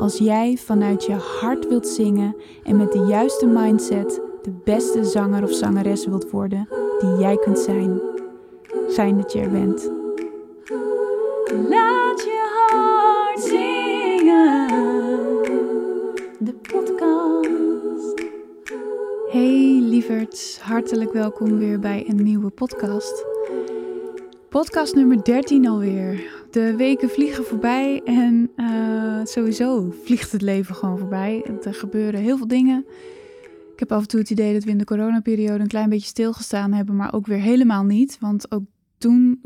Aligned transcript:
als 0.00 0.18
jij 0.18 0.56
vanuit 0.56 1.04
je 1.04 1.12
hart 1.12 1.68
wilt 1.68 1.88
zingen 1.88 2.36
en 2.62 2.76
met 2.76 2.92
de 2.92 2.98
juiste 2.98 3.46
mindset 3.46 4.20
de 4.42 4.52
beste 4.64 5.04
zanger 5.04 5.42
of 5.42 5.52
zangeres 5.52 6.06
wilt 6.06 6.30
worden 6.30 6.68
die 6.98 7.18
jij 7.18 7.36
kunt 7.36 7.58
zijn. 7.58 8.00
Fijn 8.88 9.16
dat 9.16 9.32
je 9.32 9.40
er 9.40 9.50
bent. 9.50 9.90
Laat 11.68 12.22
je 12.22 12.66
hart 12.66 13.40
zingen. 13.40 14.68
De 16.38 16.54
podcast. 16.72 18.22
Hey 19.30 19.80
lieverds, 19.82 20.60
hartelijk 20.60 21.12
welkom 21.12 21.58
weer 21.58 21.78
bij 21.78 22.04
een 22.08 22.22
nieuwe 22.22 22.50
podcast. 22.50 23.24
Podcast 24.48 24.94
nummer 24.94 25.24
13 25.24 25.68
alweer. 25.68 26.39
De 26.50 26.76
weken 26.76 27.10
vliegen 27.10 27.44
voorbij 27.44 28.02
en 28.04 28.50
uh, 28.56 29.20
sowieso 29.24 29.94
vliegt 30.04 30.32
het 30.32 30.42
leven 30.42 30.74
gewoon 30.74 30.98
voorbij. 30.98 31.44
Er 31.62 31.74
gebeuren 31.74 32.20
heel 32.20 32.36
veel 32.36 32.48
dingen. 32.48 32.84
Ik 33.72 33.88
heb 33.88 33.92
af 33.92 34.02
en 34.02 34.08
toe 34.08 34.20
het 34.20 34.30
idee 34.30 34.52
dat 34.52 34.64
we 34.64 34.70
in 34.70 34.78
de 34.78 34.84
coronaperiode 34.84 35.62
een 35.62 35.68
klein 35.68 35.88
beetje 35.88 36.06
stilgestaan 36.06 36.72
hebben, 36.72 36.96
maar 36.96 37.14
ook 37.14 37.26
weer 37.26 37.40
helemaal 37.40 37.84
niet. 37.84 38.18
Want 38.20 38.50
ook 38.50 38.62
toen 38.98 39.40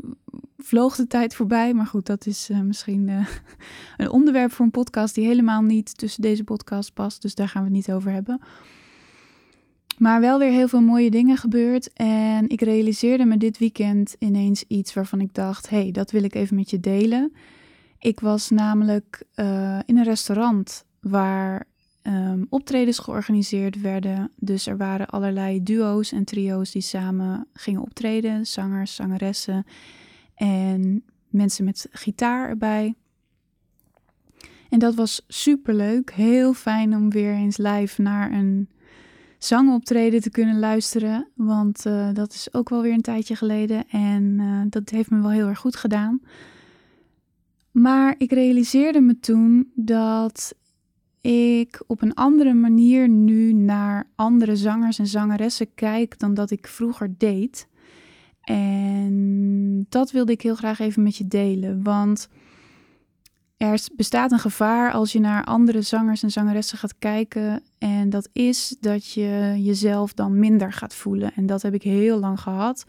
vloog 0.57 0.95
de 0.95 1.07
tijd 1.07 1.35
voorbij. 1.35 1.73
Maar 1.73 1.85
goed, 1.85 2.05
dat 2.05 2.25
is 2.25 2.49
uh, 2.49 2.61
misschien 2.61 3.07
uh, 3.07 3.27
een 3.97 4.09
onderwerp 4.09 4.51
voor 4.51 4.65
een 4.65 4.71
podcast 4.71 5.15
die 5.15 5.25
helemaal 5.25 5.61
niet 5.61 5.97
tussen 5.97 6.21
deze 6.21 6.43
podcast 6.43 6.93
past. 6.93 7.21
Dus 7.21 7.35
daar 7.35 7.47
gaan 7.47 7.61
we 7.61 7.67
het 7.67 7.77
niet 7.77 7.91
over 7.91 8.11
hebben. 8.11 8.41
Maar 9.97 10.21
wel 10.21 10.39
weer 10.39 10.51
heel 10.51 10.67
veel 10.67 10.81
mooie 10.81 11.11
dingen 11.11 11.37
gebeurd. 11.37 11.93
En 11.93 12.49
ik 12.49 12.61
realiseerde 12.61 13.25
me 13.25 13.37
dit 13.37 13.57
weekend 13.57 14.15
ineens 14.19 14.63
iets 14.67 14.93
waarvan 14.93 15.21
ik 15.21 15.33
dacht: 15.33 15.69
hé, 15.69 15.81
hey, 15.81 15.91
dat 15.91 16.11
wil 16.11 16.23
ik 16.23 16.35
even 16.35 16.55
met 16.55 16.69
je 16.69 16.79
delen. 16.79 17.33
Ik 17.99 18.19
was 18.19 18.49
namelijk 18.49 19.23
uh, 19.35 19.79
in 19.85 19.97
een 19.97 20.03
restaurant 20.03 20.85
waar 20.99 21.67
um, 22.03 22.45
optredens 22.49 22.99
georganiseerd 22.99 23.81
werden. 23.81 24.31
Dus 24.35 24.67
er 24.67 24.77
waren 24.77 25.07
allerlei 25.07 25.63
duo's 25.63 26.11
en 26.11 26.23
trio's 26.23 26.71
die 26.71 26.81
samen 26.81 27.47
gingen 27.53 27.81
optreden: 27.81 28.45
zangers, 28.45 28.95
zangeressen 28.95 29.65
en 30.35 31.03
mensen 31.29 31.65
met 31.65 31.87
gitaar 31.91 32.49
erbij. 32.49 32.93
En 34.69 34.79
dat 34.79 34.95
was 34.95 35.25
super 35.27 35.73
leuk. 35.73 36.11
Heel 36.11 36.53
fijn 36.53 36.95
om 36.95 37.09
weer 37.09 37.33
eens 37.33 37.57
live 37.57 38.01
naar 38.01 38.31
een 38.31 38.69
zangoptreden 39.45 40.21
te 40.21 40.29
kunnen 40.29 40.59
luisteren. 40.59 41.27
Want 41.35 41.85
uh, 41.85 42.09
dat 42.13 42.33
is 42.33 42.53
ook 42.53 42.69
wel 42.69 42.81
weer 42.81 42.93
een 42.93 43.01
tijdje 43.01 43.35
geleden. 43.35 43.87
En 43.89 44.23
uh, 44.23 44.61
dat 44.69 44.89
heeft 44.89 45.09
me 45.09 45.21
wel 45.21 45.31
heel 45.31 45.47
erg 45.47 45.59
goed 45.59 45.75
gedaan. 45.75 46.21
Maar 47.71 48.15
ik 48.17 48.31
realiseerde 48.31 49.01
me 49.01 49.19
toen 49.19 49.71
dat 49.75 50.55
ik 51.21 51.83
op 51.87 52.01
een 52.01 52.13
andere 52.13 52.53
manier 52.53 53.09
nu 53.09 53.53
naar 53.53 54.09
andere 54.15 54.55
zangers 54.55 54.99
en 54.99 55.07
zangeressen 55.07 55.73
kijk 55.73 56.19
dan 56.19 56.33
dat 56.33 56.51
ik 56.51 56.67
vroeger 56.67 57.13
deed. 57.17 57.67
En 58.41 59.85
dat 59.89 60.11
wilde 60.11 60.31
ik 60.31 60.41
heel 60.41 60.55
graag 60.55 60.79
even 60.79 61.03
met 61.03 61.15
je 61.15 61.27
delen. 61.27 61.83
Want 61.83 62.29
er 63.57 63.81
bestaat 63.95 64.31
een 64.31 64.39
gevaar 64.39 64.91
als 64.91 65.11
je 65.11 65.19
naar 65.19 65.43
andere 65.43 65.81
zangers 65.81 66.23
en 66.23 66.31
zangeressen 66.31 66.77
gaat 66.77 66.97
kijken. 66.99 67.63
En 67.77 68.09
dat 68.09 68.29
is 68.33 68.75
dat 68.79 69.11
je 69.11 69.53
jezelf 69.57 70.13
dan 70.13 70.39
minder 70.39 70.73
gaat 70.73 70.95
voelen. 70.95 71.33
En 71.35 71.45
dat 71.45 71.61
heb 71.61 71.73
ik 71.73 71.83
heel 71.83 72.19
lang 72.19 72.39
gehad. 72.39 72.85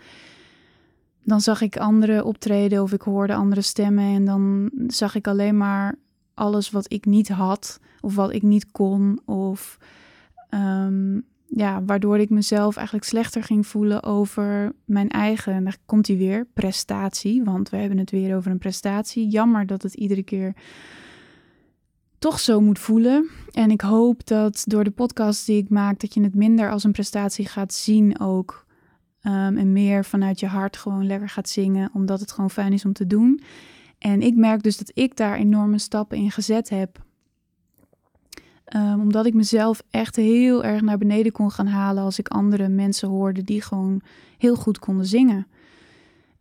Dan 1.22 1.40
zag 1.40 1.60
ik 1.60 1.76
anderen 1.76 2.24
optreden 2.24 2.82
of 2.82 2.92
ik 2.92 3.02
hoorde 3.02 3.34
andere 3.34 3.60
stemmen. 3.60 4.14
En 4.14 4.24
dan 4.24 4.70
zag 4.86 5.14
ik 5.14 5.26
alleen 5.26 5.56
maar 5.56 5.94
alles 6.34 6.70
wat 6.70 6.92
ik 6.92 7.04
niet 7.04 7.28
had. 7.28 7.80
Of 8.00 8.14
wat 8.14 8.32
ik 8.32 8.42
niet 8.42 8.70
kon. 8.70 9.20
Of 9.24 9.78
um, 10.50 11.24
ja, 11.56 11.84
waardoor 11.84 12.18
ik 12.18 12.30
mezelf 12.30 12.76
eigenlijk 12.76 13.06
slechter 13.06 13.42
ging 13.42 13.66
voelen 13.66 14.02
over 14.02 14.72
mijn 14.84 15.08
eigen, 15.08 15.74
komt 15.86 16.06
hij 16.06 16.16
weer, 16.16 16.46
prestatie. 16.54 17.44
Want 17.44 17.70
we 17.70 17.76
hebben 17.76 17.98
het 17.98 18.10
weer 18.10 18.36
over 18.36 18.50
een 18.50 18.58
prestatie. 18.58 19.28
Jammer 19.28 19.66
dat 19.66 19.82
het 19.82 19.94
iedere 19.94 20.22
keer 20.22 20.54
toch 22.18 22.40
zo 22.40 22.60
moet 22.60 22.78
voelen. 22.78 23.28
En 23.50 23.70
ik 23.70 23.80
hoop 23.80 24.26
dat 24.26 24.64
door 24.66 24.84
de 24.84 24.90
podcast 24.90 25.46
die 25.46 25.56
ik 25.56 25.68
maak, 25.68 26.00
dat 26.00 26.14
je 26.14 26.22
het 26.22 26.34
minder 26.34 26.70
als 26.70 26.84
een 26.84 26.92
prestatie 26.92 27.46
gaat 27.46 27.74
zien 27.74 28.20
ook. 28.20 28.66
Um, 29.22 29.56
en 29.56 29.72
meer 29.72 30.04
vanuit 30.04 30.40
je 30.40 30.46
hart 30.46 30.76
gewoon 30.76 31.06
lekker 31.06 31.28
gaat 31.28 31.48
zingen, 31.48 31.90
omdat 31.92 32.20
het 32.20 32.32
gewoon 32.32 32.50
fijn 32.50 32.72
is 32.72 32.84
om 32.84 32.92
te 32.92 33.06
doen. 33.06 33.40
En 33.98 34.20
ik 34.20 34.36
merk 34.36 34.62
dus 34.62 34.76
dat 34.76 34.90
ik 34.94 35.16
daar 35.16 35.36
enorme 35.36 35.78
stappen 35.78 36.18
in 36.18 36.30
gezet 36.30 36.68
heb. 36.68 37.04
Um, 38.74 39.00
omdat 39.00 39.26
ik 39.26 39.34
mezelf 39.34 39.82
echt 39.90 40.16
heel 40.16 40.64
erg 40.64 40.80
naar 40.80 40.98
beneden 40.98 41.32
kon 41.32 41.50
gaan 41.50 41.66
halen 41.66 42.02
als 42.02 42.18
ik 42.18 42.28
andere 42.28 42.68
mensen 42.68 43.08
hoorde 43.08 43.42
die 43.42 43.62
gewoon 43.62 44.00
heel 44.38 44.56
goed 44.56 44.78
konden 44.78 45.06
zingen. 45.06 45.46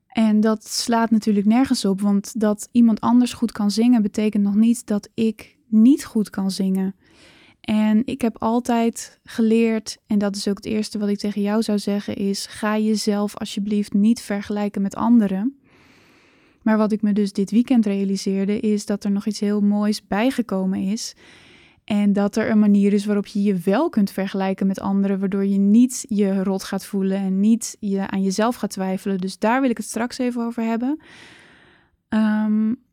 En 0.07 0.39
dat 0.39 0.67
slaat 0.67 1.11
natuurlijk 1.11 1.45
nergens 1.45 1.85
op, 1.85 2.01
want 2.01 2.39
dat 2.39 2.69
iemand 2.71 3.01
anders 3.01 3.33
goed 3.33 3.51
kan 3.51 3.71
zingen 3.71 4.01
betekent 4.01 4.43
nog 4.43 4.55
niet 4.55 4.87
dat 4.87 5.09
ik 5.13 5.57
niet 5.67 6.05
goed 6.05 6.29
kan 6.29 6.51
zingen. 6.51 6.95
En 7.61 8.01
ik 8.05 8.21
heb 8.21 8.35
altijd 8.39 9.19
geleerd, 9.23 9.97
en 10.07 10.17
dat 10.17 10.35
is 10.35 10.47
ook 10.47 10.55
het 10.55 10.65
eerste 10.65 10.97
wat 10.97 11.09
ik 11.09 11.17
tegen 11.17 11.41
jou 11.41 11.61
zou 11.61 11.79
zeggen, 11.79 12.15
is 12.15 12.45
ga 12.45 12.77
jezelf 12.77 13.37
alsjeblieft 13.37 13.93
niet 13.93 14.21
vergelijken 14.21 14.81
met 14.81 14.95
anderen. 14.95 15.59
Maar 16.61 16.77
wat 16.77 16.91
ik 16.91 17.01
me 17.01 17.13
dus 17.13 17.33
dit 17.33 17.51
weekend 17.51 17.85
realiseerde, 17.85 18.59
is 18.59 18.85
dat 18.85 19.03
er 19.03 19.11
nog 19.11 19.25
iets 19.25 19.39
heel 19.39 19.61
moois 19.61 20.07
bijgekomen 20.07 20.79
is. 20.79 21.15
En 21.85 22.13
dat 22.13 22.35
er 22.35 22.49
een 22.49 22.59
manier 22.59 22.93
is 22.93 23.05
waarop 23.05 23.25
je 23.25 23.43
je 23.43 23.55
wel 23.55 23.89
kunt 23.89 24.11
vergelijken 24.11 24.67
met 24.67 24.79
anderen, 24.79 25.19
waardoor 25.19 25.45
je 25.45 25.57
niet 25.57 26.05
je 26.09 26.43
rot 26.43 26.63
gaat 26.63 26.85
voelen 26.85 27.17
en 27.17 27.39
niet 27.39 27.77
je 27.79 28.07
aan 28.07 28.23
jezelf 28.23 28.55
gaat 28.55 28.69
twijfelen. 28.69 29.17
Dus 29.17 29.39
daar 29.39 29.61
wil 29.61 29.69
ik 29.69 29.77
het 29.77 29.85
straks 29.85 30.17
even 30.17 30.41
over 30.41 30.63
hebben. 30.63 30.99
Um, 32.09 32.83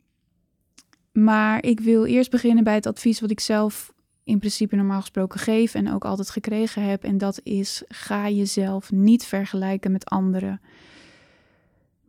maar 1.13 1.65
ik 1.65 1.81
wil 1.81 2.05
eerst 2.05 2.31
beginnen 2.31 2.65
bij 2.65 2.75
het 2.75 2.87
advies 2.87 3.21
wat 3.21 3.31
ik 3.31 3.41
zelf 3.41 3.93
in 4.25 4.39
principe 4.39 4.77
normaal 4.77 5.01
gesproken 5.01 5.41
geef 5.41 5.75
en 5.75 5.93
ook 5.93 6.05
altijd 6.05 6.31
gekregen 6.31 6.83
heb. 6.83 7.05
En 7.05 7.19
dat 7.19 7.41
is: 7.43 7.83
ga 7.89 8.29
jezelf 8.29 8.91
niet 8.91 9.25
vergelijken 9.25 9.93
met 9.93 10.05
anderen. 10.05 10.61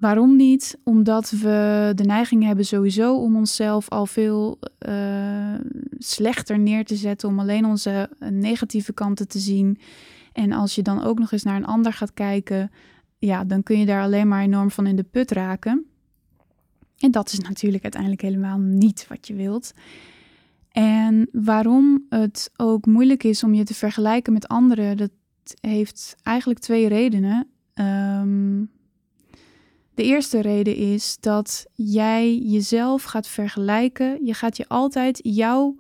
Waarom 0.04 0.36
niet? 0.36 0.78
Omdat 0.84 1.30
we 1.30 1.92
de 1.96 2.04
neiging 2.04 2.44
hebben 2.44 2.66
sowieso 2.66 3.16
om 3.16 3.36
onszelf 3.36 3.90
al 3.90 4.06
veel 4.06 4.60
uh, 4.88 5.54
slechter 5.98 6.60
neer 6.60 6.86
te 6.86 6.96
zetten, 6.96 7.30
om 7.30 7.40
alleen 7.40 7.66
onze 7.66 8.10
negatieve 8.30 8.94
kanten 8.94 9.28
te 9.28 9.40
zien. 9.40 9.78
En 10.34 10.52
als 10.52 10.76
je 10.76 10.82
dan 10.82 11.04
ook 11.04 11.20
nog 11.20 11.32
eens 11.32 11.44
naar 11.44 11.56
een 11.56 11.66
ander 11.66 11.94
gaat 11.94 12.14
kijken, 12.14 12.72
ja, 13.18 13.44
dan 13.44 13.64
kun 13.64 13.80
je 13.80 13.86
daar 13.86 14.02
alleen 14.02 14.28
maar 14.28 14.42
enorm 14.42 14.72
van 14.72 14.88
in 14.88 14.96
de 14.96 15.04
put 15.04 15.32
raken. 15.32 15.86
En 16.98 17.12
dat 17.12 17.32
is 17.32 17.40
natuurlijk 17.40 17.84
uiteindelijk 17.84 18.22
helemaal 18.22 18.60
niet 18.60 19.06
wat 19.10 19.28
je 19.28 19.34
wilt. 19.34 19.74
En 20.72 21.30
waarom 21.32 22.06
het 22.10 22.52
ook 22.56 22.86
moeilijk 22.86 23.24
is 23.24 23.44
om 23.44 23.54
je 23.54 23.64
te 23.64 23.74
vergelijken 23.74 24.34
met 24.34 24.48
anderen, 24.48 24.98
dat 24.98 25.12
heeft 25.62 26.16
eigenlijk 26.24 26.60
twee 26.60 26.88
redenen. 26.88 27.48
Um, 27.74 28.72
de 29.94 30.04
eerste 30.04 30.42
reden 30.42 30.76
is 30.76 31.18
dat 31.20 31.66
jij 31.74 32.38
jezelf 32.38 33.04
gaat 33.04 33.28
vergelijken. 33.28 34.26
Je 34.26 34.34
gaat 34.34 34.58
je 34.58 34.68
altijd 34.68 35.20
jouw 35.24 35.76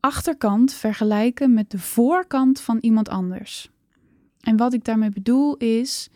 achterkant 0.00 0.72
vergelijken 0.72 1.54
met 1.54 1.70
de 1.70 1.78
voorkant 1.78 2.60
van 2.60 2.78
iemand 2.80 3.08
anders. 3.08 3.70
En 4.40 4.56
wat 4.56 4.72
ik 4.72 4.84
daarmee 4.84 5.10
bedoel 5.10 5.56
is, 5.56 6.08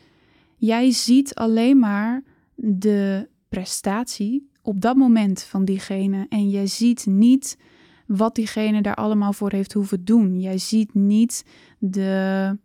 jij 0.57 0.91
ziet 0.91 1.35
alleen 1.35 1.79
maar 1.79 2.23
de 2.55 3.29
prestatie 3.49 4.51
op 4.63 4.81
dat 4.81 4.97
moment 4.97 5.43
van 5.43 5.65
diegene 5.65 6.27
en 6.29 6.51
jij 6.51 6.67
ziet 6.67 7.07
niet 7.07 7.59
wat 8.07 8.35
diegene 8.35 8.83
daar 8.83 8.95
allemaal 8.95 9.33
voor 9.33 9.53
heeft 9.53 9.73
hoeven 9.73 10.05
doen. 10.05 10.41
Jij 10.41 10.59
ziet 10.59 10.95
niet 10.95 11.45
de 11.79 12.59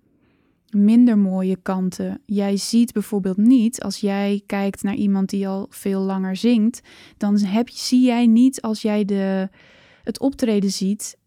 minder 0.76 1.18
mooie 1.18 1.58
kanten. 1.62 2.22
Jij 2.26 2.58
ziet 2.58 2.94
bijvoorbeeld 2.94 3.38
niet, 3.38 3.84
als 3.84 4.00
jij 4.00 4.44
kijkt 4.46 4.84
naar 4.84 4.96
iemand 4.96 5.30
die 5.30 5.48
al 5.48 5.68
veel 5.70 6.02
langer 6.02 6.36
zingt, 6.36 6.82
dan 7.18 7.40
heb, 7.40 7.70
zie 7.70 8.06
jij 8.06 8.28
niet 8.28 8.62
als 8.62 8.82
jij 8.82 9.06
de, 9.06 9.50
het 10.04 10.20
optreden 10.20 10.72
ziet, 10.72 11.18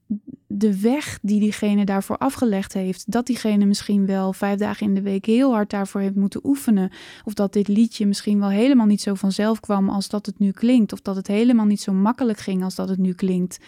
de 0.47 0.81
weg 0.81 1.19
die 1.23 1.41
diegene 1.41 1.85
daarvoor 1.85 2.19
afgelegd 2.19 2.73
heeft. 2.73 3.13
Dat 3.13 3.27
diegene 3.27 3.65
misschien 3.65 4.07
wel 4.07 4.33
vijf 4.33 4.59
dagen 4.59 4.87
in 4.87 4.95
de 4.95 5.03
week 5.03 5.27
heel 5.27 5.53
hard 5.53 5.71
daarvoor 5.71 6.01
heeft 6.01 6.15
moeten 6.15 6.41
oefenen. 6.45 6.91
Of 7.25 7.35
dat 7.35 7.53
dit 7.53 7.69
liedje 7.69 8.07
misschien 8.07 8.39
wel 8.39 8.49
helemaal 8.49 8.87
niet 8.87 9.01
zo 9.01 9.15
vanzelf 9.15 9.61
kwam 9.61 9.89
als 9.89 10.09
dat 10.09 10.27
het 10.27 10.39
nu 10.39 10.51
klinkt. 10.51 10.93
Of 10.93 11.01
dat 11.01 11.17
het 11.17 11.27
helemaal 11.27 11.67
niet 11.67 11.81
zo 11.81 11.93
makkelijk 11.93 12.39
ging 12.39 12.65
als 12.65 12.75
dat 12.75 12.89
het 12.89 12.99
nu 12.99 13.13
klinkt. 13.13 13.59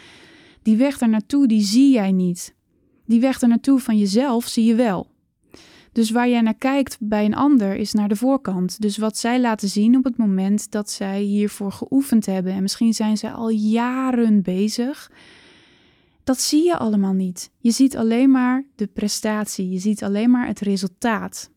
Die 0.62 0.76
weg 0.76 0.98
daar 0.98 1.08
naartoe, 1.08 1.48
die 1.48 1.62
zie 1.62 1.92
jij 1.92 2.12
niet. 2.12 2.54
Die 3.06 3.20
weg 3.20 3.38
daar 3.38 3.50
naartoe 3.50 3.78
van 3.78 3.98
jezelf 3.98 4.46
zie 4.46 4.64
je 4.64 4.74
wel. 4.74 5.10
Dus 5.92 6.10
waar 6.10 6.28
jij 6.28 6.40
naar 6.40 6.54
kijkt 6.54 6.96
bij 7.00 7.24
een 7.24 7.34
ander 7.34 7.74
is 7.74 7.92
naar 7.92 8.08
de 8.08 8.16
voorkant. 8.16 8.80
Dus 8.80 8.96
wat 8.96 9.18
zij 9.18 9.40
laten 9.40 9.68
zien 9.68 9.96
op 9.96 10.04
het 10.04 10.16
moment 10.16 10.70
dat 10.70 10.90
zij 10.90 11.20
hiervoor 11.20 11.72
geoefend 11.72 12.26
hebben. 12.26 12.52
En 12.52 12.62
misschien 12.62 12.94
zijn 12.94 13.16
ze 13.16 13.30
al 13.30 13.48
jaren 13.48 14.42
bezig. 14.42 15.10
Dat 16.24 16.40
zie 16.40 16.64
je 16.64 16.76
allemaal 16.76 17.12
niet. 17.12 17.50
Je 17.58 17.70
ziet 17.70 17.96
alleen 17.96 18.30
maar 18.30 18.64
de 18.74 18.86
prestatie. 18.86 19.70
Je 19.70 19.78
ziet 19.78 20.02
alleen 20.02 20.30
maar 20.30 20.46
het 20.46 20.60
resultaat. 20.60 21.50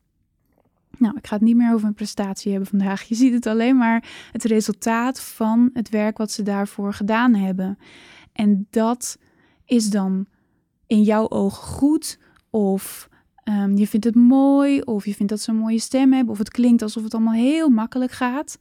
Nou, 0.98 1.18
ik 1.18 1.28
ga 1.28 1.36
het 1.36 1.44
niet 1.44 1.56
meer 1.56 1.74
over 1.74 1.88
een 1.88 1.94
prestatie 1.94 2.52
hebben 2.52 2.70
vandaag. 2.70 3.04
Je 3.04 3.16
ziet 3.16 3.34
het 3.34 3.46
alleen 3.46 3.78
maar 3.78 4.28
het 4.32 4.44
resultaat 4.44 5.22
van 5.22 5.70
het 5.74 5.90
werk 5.90 6.18
wat 6.18 6.32
ze 6.32 6.44
daarvoor 6.44 6.94
gedaan 6.94 7.34
hebben. 7.34 7.78
En 8.32 8.68
dat 8.70 9.18
is 9.66 9.90
dan 9.90 10.26
in 10.88 11.02
jouw 11.02 11.30
ogen 11.30 11.68
goed 11.68 12.20
of 12.50 13.10
um, 13.44 13.78
je 13.78 13.88
vindt 13.88 14.06
het 14.06 14.16
mooi 14.16 14.82
of 14.82 15.06
je 15.06 15.14
vindt 15.14 15.32
dat 15.32 15.42
ze 15.42 15.52
een 15.52 15.58
mooie 15.58 15.80
stem 15.80 16.14
hebben 16.14 16.34
of 16.34 16.38
het 16.38 16.52
klinkt 16.52 16.82
alsof 16.82 17.04
het 17.04 17.14
allemaal 17.14 17.34
heel 17.34 17.70
makkelijk 17.70 18.12
gaat. 18.12 18.58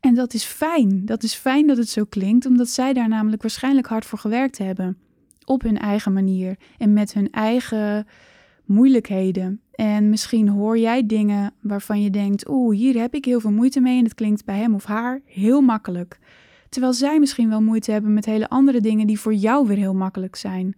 En 0.00 0.14
dat 0.14 0.34
is 0.34 0.44
fijn. 0.44 1.02
Dat 1.04 1.22
is 1.22 1.34
fijn 1.34 1.66
dat 1.66 1.76
het 1.76 1.88
zo 1.88 2.04
klinkt, 2.04 2.46
omdat 2.46 2.68
zij 2.68 2.92
daar 2.92 3.08
namelijk 3.08 3.42
waarschijnlijk 3.42 3.86
hard 3.86 4.04
voor 4.04 4.18
gewerkt 4.18 4.58
hebben. 4.58 4.96
Op 5.44 5.62
hun 5.62 5.78
eigen 5.78 6.12
manier 6.12 6.56
en 6.78 6.92
met 6.92 7.12
hun 7.12 7.30
eigen 7.30 8.06
moeilijkheden. 8.64 9.60
En 9.72 10.08
misschien 10.08 10.48
hoor 10.48 10.78
jij 10.78 11.06
dingen 11.06 11.52
waarvan 11.60 12.02
je 12.02 12.10
denkt: 12.10 12.48
oeh, 12.48 12.76
hier 12.76 13.00
heb 13.00 13.14
ik 13.14 13.24
heel 13.24 13.40
veel 13.40 13.50
moeite 13.50 13.80
mee 13.80 13.98
en 13.98 14.04
het 14.04 14.14
klinkt 14.14 14.44
bij 14.44 14.58
hem 14.58 14.74
of 14.74 14.84
haar 14.84 15.20
heel 15.24 15.60
makkelijk. 15.60 16.18
Terwijl 16.68 16.92
zij 16.92 17.18
misschien 17.18 17.48
wel 17.48 17.62
moeite 17.62 17.92
hebben 17.92 18.14
met 18.14 18.24
hele 18.24 18.48
andere 18.48 18.80
dingen 18.80 19.06
die 19.06 19.20
voor 19.20 19.34
jou 19.34 19.66
weer 19.66 19.76
heel 19.76 19.94
makkelijk 19.94 20.36
zijn. 20.36 20.76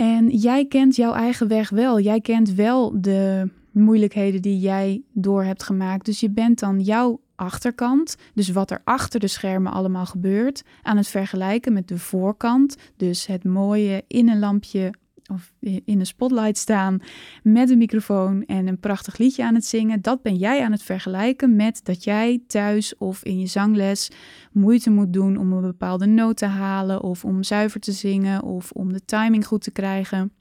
En 0.00 0.28
jij 0.28 0.66
kent 0.66 0.96
jouw 0.96 1.12
eigen 1.12 1.48
weg 1.48 1.70
wel. 1.70 2.00
Jij 2.00 2.20
kent 2.20 2.54
wel 2.54 3.00
de 3.00 3.50
moeilijkheden 3.70 4.42
die 4.42 4.58
jij 4.58 5.02
door 5.12 5.44
hebt 5.44 5.62
gemaakt. 5.62 6.04
Dus 6.04 6.20
je 6.20 6.30
bent 6.30 6.58
dan 6.58 6.80
jouw 6.80 7.20
achterkant, 7.34 8.16
dus 8.34 8.50
wat 8.50 8.70
er 8.70 8.80
achter 8.84 9.20
de 9.20 9.26
schermen 9.26 9.72
allemaal 9.72 10.06
gebeurt, 10.06 10.62
aan 10.82 10.96
het 10.96 11.08
vergelijken 11.08 11.72
met 11.72 11.88
de 11.88 11.98
voorkant. 11.98 12.76
Dus 12.96 13.26
het 13.26 13.44
mooie 13.44 14.04
in 14.06 14.28
een 14.28 14.38
lampje 14.38 14.94
of 15.30 15.52
in 15.60 16.00
een 16.00 16.06
spotlight 16.06 16.56
staan 16.56 17.00
met 17.42 17.70
een 17.70 17.78
microfoon 17.78 18.44
en 18.44 18.66
een 18.66 18.78
prachtig 18.78 19.18
liedje 19.18 19.44
aan 19.44 19.54
het 19.54 19.64
zingen, 19.64 20.02
dat 20.02 20.22
ben 20.22 20.36
jij 20.36 20.64
aan 20.64 20.72
het 20.72 20.82
vergelijken 20.82 21.56
met 21.56 21.80
dat 21.84 22.04
jij 22.04 22.42
thuis 22.46 22.96
of 22.96 23.24
in 23.24 23.38
je 23.38 23.46
zangles 23.46 24.10
moeite 24.52 24.90
moet 24.90 25.12
doen 25.12 25.36
om 25.36 25.52
een 25.52 25.60
bepaalde 25.60 26.06
noot 26.06 26.36
te 26.36 26.46
halen 26.46 27.02
of 27.02 27.24
om 27.24 27.42
zuiver 27.42 27.80
te 27.80 27.92
zingen 27.92 28.42
of 28.42 28.70
om 28.70 28.92
de 28.92 29.04
timing 29.04 29.46
goed 29.46 29.62
te 29.62 29.70
krijgen. 29.70 30.32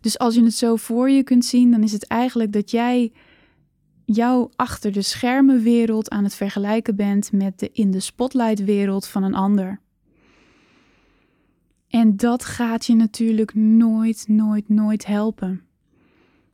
Dus 0.00 0.18
als 0.18 0.34
je 0.34 0.44
het 0.44 0.54
zo 0.54 0.76
voor 0.76 1.10
je 1.10 1.22
kunt 1.22 1.44
zien, 1.44 1.70
dan 1.70 1.82
is 1.82 1.92
het 1.92 2.06
eigenlijk 2.06 2.52
dat 2.52 2.70
jij 2.70 3.12
jouw 4.04 4.50
achter 4.56 4.92
de 4.92 5.02
schermen 5.02 5.62
wereld 5.62 6.10
aan 6.10 6.24
het 6.24 6.34
vergelijken 6.34 6.96
bent 6.96 7.32
met 7.32 7.58
de 7.58 7.70
in 7.72 7.90
de 7.90 8.00
spotlight 8.00 8.64
wereld 8.64 9.06
van 9.06 9.22
een 9.22 9.34
ander. 9.34 9.80
En 11.94 12.16
dat 12.16 12.44
gaat 12.44 12.86
je 12.86 12.94
natuurlijk 12.94 13.54
nooit, 13.54 14.24
nooit, 14.28 14.68
nooit 14.68 15.06
helpen. 15.06 15.62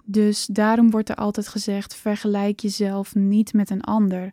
Dus 0.04 0.46
daarom 0.46 0.90
wordt 0.90 1.08
er 1.08 1.14
altijd 1.14 1.48
gezegd: 1.48 1.94
vergelijk 1.94 2.60
jezelf 2.60 3.14
niet 3.14 3.52
met 3.52 3.70
een 3.70 3.80
ander. 3.80 4.32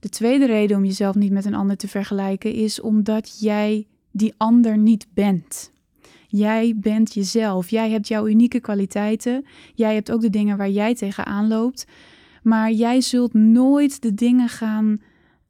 De 0.00 0.08
tweede 0.08 0.46
reden 0.46 0.76
om 0.76 0.84
jezelf 0.84 1.14
niet 1.14 1.32
met 1.32 1.44
een 1.44 1.54
ander 1.54 1.76
te 1.76 1.88
vergelijken 1.88 2.52
is 2.52 2.80
omdat 2.80 3.40
jij 3.40 3.86
die 4.10 4.34
ander 4.36 4.78
niet 4.78 5.06
bent. 5.14 5.72
Jij 6.26 6.74
bent 6.76 7.14
jezelf. 7.14 7.68
Jij 7.70 7.90
hebt 7.90 8.08
jouw 8.08 8.28
unieke 8.28 8.60
kwaliteiten. 8.60 9.44
Jij 9.74 9.94
hebt 9.94 10.12
ook 10.12 10.20
de 10.20 10.30
dingen 10.30 10.56
waar 10.56 10.70
jij 10.70 10.94
tegenaan 10.94 11.48
loopt. 11.48 11.86
Maar 12.42 12.72
jij 12.72 13.00
zult 13.00 13.34
nooit 13.34 14.02
de 14.02 14.14
dingen 14.14 14.48
gaan 14.48 15.00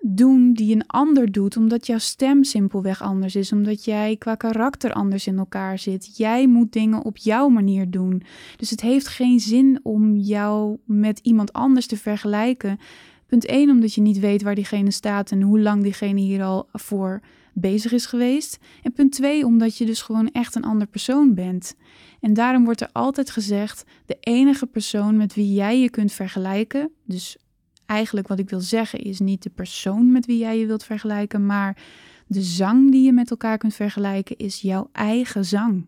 doen 0.08 0.52
die 0.52 0.74
een 0.74 0.86
ander 0.86 1.32
doet, 1.32 1.56
omdat 1.56 1.86
jouw 1.86 1.98
stem 1.98 2.44
simpelweg 2.44 3.02
anders 3.02 3.36
is, 3.36 3.52
omdat 3.52 3.84
jij 3.84 4.16
qua 4.16 4.34
karakter 4.34 4.92
anders 4.92 5.26
in 5.26 5.38
elkaar 5.38 5.78
zit. 5.78 6.16
Jij 6.16 6.46
moet 6.46 6.72
dingen 6.72 7.04
op 7.04 7.16
jouw 7.16 7.48
manier 7.48 7.90
doen. 7.90 8.22
Dus 8.56 8.70
het 8.70 8.80
heeft 8.80 9.08
geen 9.08 9.40
zin 9.40 9.80
om 9.82 10.16
jou 10.16 10.78
met 10.84 11.18
iemand 11.22 11.52
anders 11.52 11.86
te 11.86 11.96
vergelijken. 11.96 12.78
Punt 13.26 13.46
1, 13.46 13.70
omdat 13.70 13.94
je 13.94 14.00
niet 14.00 14.18
weet 14.18 14.42
waar 14.42 14.54
diegene 14.54 14.90
staat 14.90 15.30
en 15.30 15.42
hoe 15.42 15.60
lang 15.60 15.82
diegene 15.82 16.20
hier 16.20 16.42
al 16.42 16.68
voor 16.72 17.20
bezig 17.52 17.92
is 17.92 18.06
geweest. 18.06 18.58
En 18.82 18.92
punt 18.92 19.12
2, 19.12 19.44
omdat 19.44 19.76
je 19.76 19.86
dus 19.86 20.02
gewoon 20.02 20.30
echt 20.30 20.54
een 20.54 20.64
ander 20.64 20.86
persoon 20.86 21.34
bent. 21.34 21.74
En 22.20 22.34
daarom 22.34 22.64
wordt 22.64 22.80
er 22.80 22.90
altijd 22.92 23.30
gezegd: 23.30 23.84
de 24.06 24.16
enige 24.20 24.66
persoon 24.66 25.16
met 25.16 25.34
wie 25.34 25.52
jij 25.52 25.80
je 25.80 25.90
kunt 25.90 26.12
vergelijken, 26.12 26.90
dus 27.04 27.36
eigenlijk 27.86 28.28
wat 28.28 28.38
ik 28.38 28.50
wil 28.50 28.60
zeggen 28.60 28.98
is 28.98 29.20
niet 29.20 29.42
de 29.42 29.50
persoon 29.50 30.12
met 30.12 30.26
wie 30.26 30.38
jij 30.38 30.58
je 30.58 30.66
wilt 30.66 30.84
vergelijken, 30.84 31.46
maar 31.46 31.76
de 32.26 32.42
zang 32.42 32.90
die 32.90 33.04
je 33.04 33.12
met 33.12 33.30
elkaar 33.30 33.58
kunt 33.58 33.74
vergelijken 33.74 34.36
is 34.36 34.60
jouw 34.60 34.88
eigen 34.92 35.44
zang. 35.44 35.86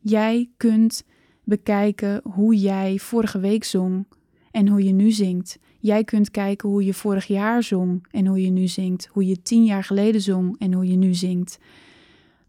Jij 0.00 0.50
kunt 0.56 1.04
bekijken 1.44 2.20
hoe 2.24 2.56
jij 2.56 2.98
vorige 2.98 3.38
week 3.38 3.64
zong 3.64 4.06
en 4.50 4.68
hoe 4.68 4.84
je 4.84 4.92
nu 4.92 5.10
zingt. 5.10 5.58
Jij 5.80 6.04
kunt 6.04 6.30
kijken 6.30 6.68
hoe 6.68 6.84
je 6.84 6.94
vorig 6.94 7.26
jaar 7.26 7.62
zong 7.62 8.06
en 8.10 8.26
hoe 8.26 8.42
je 8.42 8.50
nu 8.50 8.66
zingt. 8.66 9.08
Hoe 9.12 9.26
je 9.26 9.42
tien 9.42 9.64
jaar 9.64 9.84
geleden 9.84 10.20
zong 10.20 10.58
en 10.58 10.72
hoe 10.72 10.86
je 10.86 10.96
nu 10.96 11.14
zingt. 11.14 11.58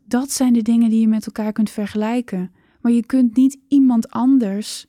Dat 0.05 0.31
zijn 0.31 0.53
de 0.53 0.61
dingen 0.61 0.89
die 0.89 0.99
je 0.99 1.07
met 1.07 1.25
elkaar 1.25 1.51
kunt 1.51 1.69
vergelijken. 1.69 2.51
Maar 2.81 2.91
je 2.91 3.05
kunt 3.05 3.35
niet 3.35 3.57
iemand 3.67 4.09
anders 4.09 4.87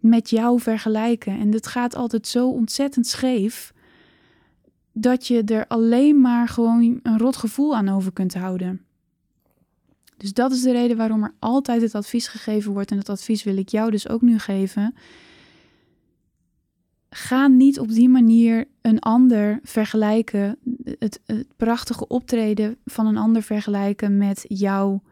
met 0.00 0.30
jou 0.30 0.60
vergelijken. 0.60 1.38
En 1.38 1.52
het 1.52 1.66
gaat 1.66 1.94
altijd 1.94 2.26
zo 2.26 2.48
ontzettend 2.48 3.06
scheef 3.06 3.72
dat 4.92 5.26
je 5.26 5.44
er 5.44 5.66
alleen 5.66 6.20
maar 6.20 6.48
gewoon 6.48 7.00
een 7.02 7.18
rot 7.18 7.36
gevoel 7.36 7.76
aan 7.76 7.88
over 7.88 8.12
kunt 8.12 8.34
houden. 8.34 8.84
Dus 10.16 10.32
dat 10.32 10.52
is 10.52 10.62
de 10.62 10.72
reden 10.72 10.96
waarom 10.96 11.22
er 11.22 11.34
altijd 11.38 11.82
het 11.82 11.94
advies 11.94 12.28
gegeven 12.28 12.72
wordt. 12.72 12.90
En 12.90 12.96
dat 12.96 13.08
advies 13.08 13.42
wil 13.42 13.56
ik 13.56 13.68
jou 13.68 13.90
dus 13.90 14.08
ook 14.08 14.20
nu 14.20 14.38
geven. 14.38 14.94
Ga 17.10 17.46
niet 17.46 17.78
op 17.78 17.88
die 17.88 18.08
manier 18.08 18.68
een 18.80 18.98
ander 18.98 19.60
vergelijken, 19.62 20.58
het, 20.98 21.20
het 21.26 21.46
prachtige 21.56 22.08
optreden 22.08 22.76
van 22.84 23.06
een 23.06 23.16
ander 23.16 23.42
vergelijken 23.42 24.16
met 24.16 24.44
jouw 24.48 25.02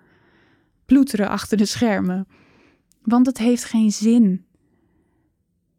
ploeteren 0.86 1.28
achter 1.28 1.56
de 1.56 1.64
schermen. 1.64 2.28
Want 3.02 3.26
het 3.26 3.38
heeft 3.38 3.64
geen 3.64 3.92
zin. 3.92 4.44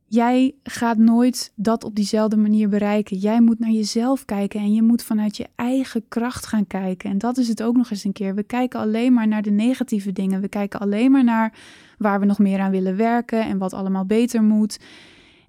Jij 0.09 0.55
gaat 0.63 0.97
nooit 0.97 1.51
dat 1.55 1.83
op 1.83 1.95
diezelfde 1.95 2.37
manier 2.37 2.69
bereiken. 2.69 3.17
Jij 3.17 3.41
moet 3.41 3.59
naar 3.59 3.71
jezelf 3.71 4.25
kijken 4.25 4.59
en 4.59 4.73
je 4.73 4.81
moet 4.81 5.03
vanuit 5.03 5.37
je 5.37 5.47
eigen 5.55 6.07
kracht 6.07 6.45
gaan 6.45 6.67
kijken. 6.67 7.09
En 7.09 7.17
dat 7.17 7.37
is 7.37 7.47
het 7.47 7.63
ook 7.63 7.75
nog 7.75 7.91
eens 7.91 8.03
een 8.03 8.13
keer. 8.13 8.35
We 8.35 8.43
kijken 8.43 8.79
alleen 8.79 9.13
maar 9.13 9.27
naar 9.27 9.41
de 9.41 9.51
negatieve 9.51 10.11
dingen. 10.11 10.41
We 10.41 10.47
kijken 10.47 10.79
alleen 10.79 11.11
maar 11.11 11.23
naar 11.23 11.53
waar 11.97 12.19
we 12.19 12.25
nog 12.25 12.39
meer 12.39 12.59
aan 12.59 12.71
willen 12.71 12.95
werken 12.95 13.45
en 13.45 13.57
wat 13.57 13.73
allemaal 13.73 14.05
beter 14.05 14.43
moet. 14.43 14.79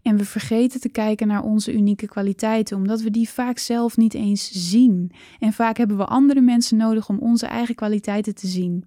En 0.02 0.16
we 0.16 0.24
vergeten 0.24 0.80
te 0.80 0.88
kijken 0.88 1.26
naar 1.26 1.42
onze 1.42 1.72
unieke 1.72 2.06
kwaliteiten, 2.06 2.76
omdat 2.76 3.00
we 3.00 3.10
die 3.10 3.28
vaak 3.28 3.58
zelf 3.58 3.96
niet 3.96 4.14
eens 4.14 4.50
zien. 4.52 5.12
En 5.38 5.52
vaak 5.52 5.76
hebben 5.76 5.96
we 5.96 6.04
andere 6.04 6.40
mensen 6.40 6.76
nodig 6.76 7.08
om 7.08 7.18
onze 7.18 7.46
eigen 7.46 7.74
kwaliteiten 7.74 8.34
te 8.34 8.46
zien. 8.46 8.84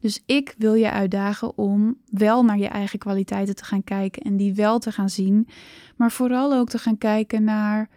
Dus 0.00 0.22
ik 0.26 0.54
wil 0.58 0.74
je 0.74 0.90
uitdagen 0.90 1.58
om 1.58 1.96
wel 2.10 2.44
naar 2.44 2.58
je 2.58 2.68
eigen 2.68 2.98
kwaliteiten 2.98 3.54
te 3.54 3.64
gaan 3.64 3.84
kijken 3.84 4.22
en 4.22 4.36
die 4.36 4.54
wel 4.54 4.78
te 4.78 4.92
gaan 4.92 5.10
zien, 5.10 5.48
maar 5.96 6.12
vooral 6.12 6.54
ook 6.54 6.68
te 6.68 6.78
gaan 6.78 6.98
kijken 6.98 7.44
naar 7.44 7.88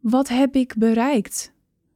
wat 0.00 0.28
heb 0.28 0.54
ik 0.54 0.74
bereikt? 0.76 1.52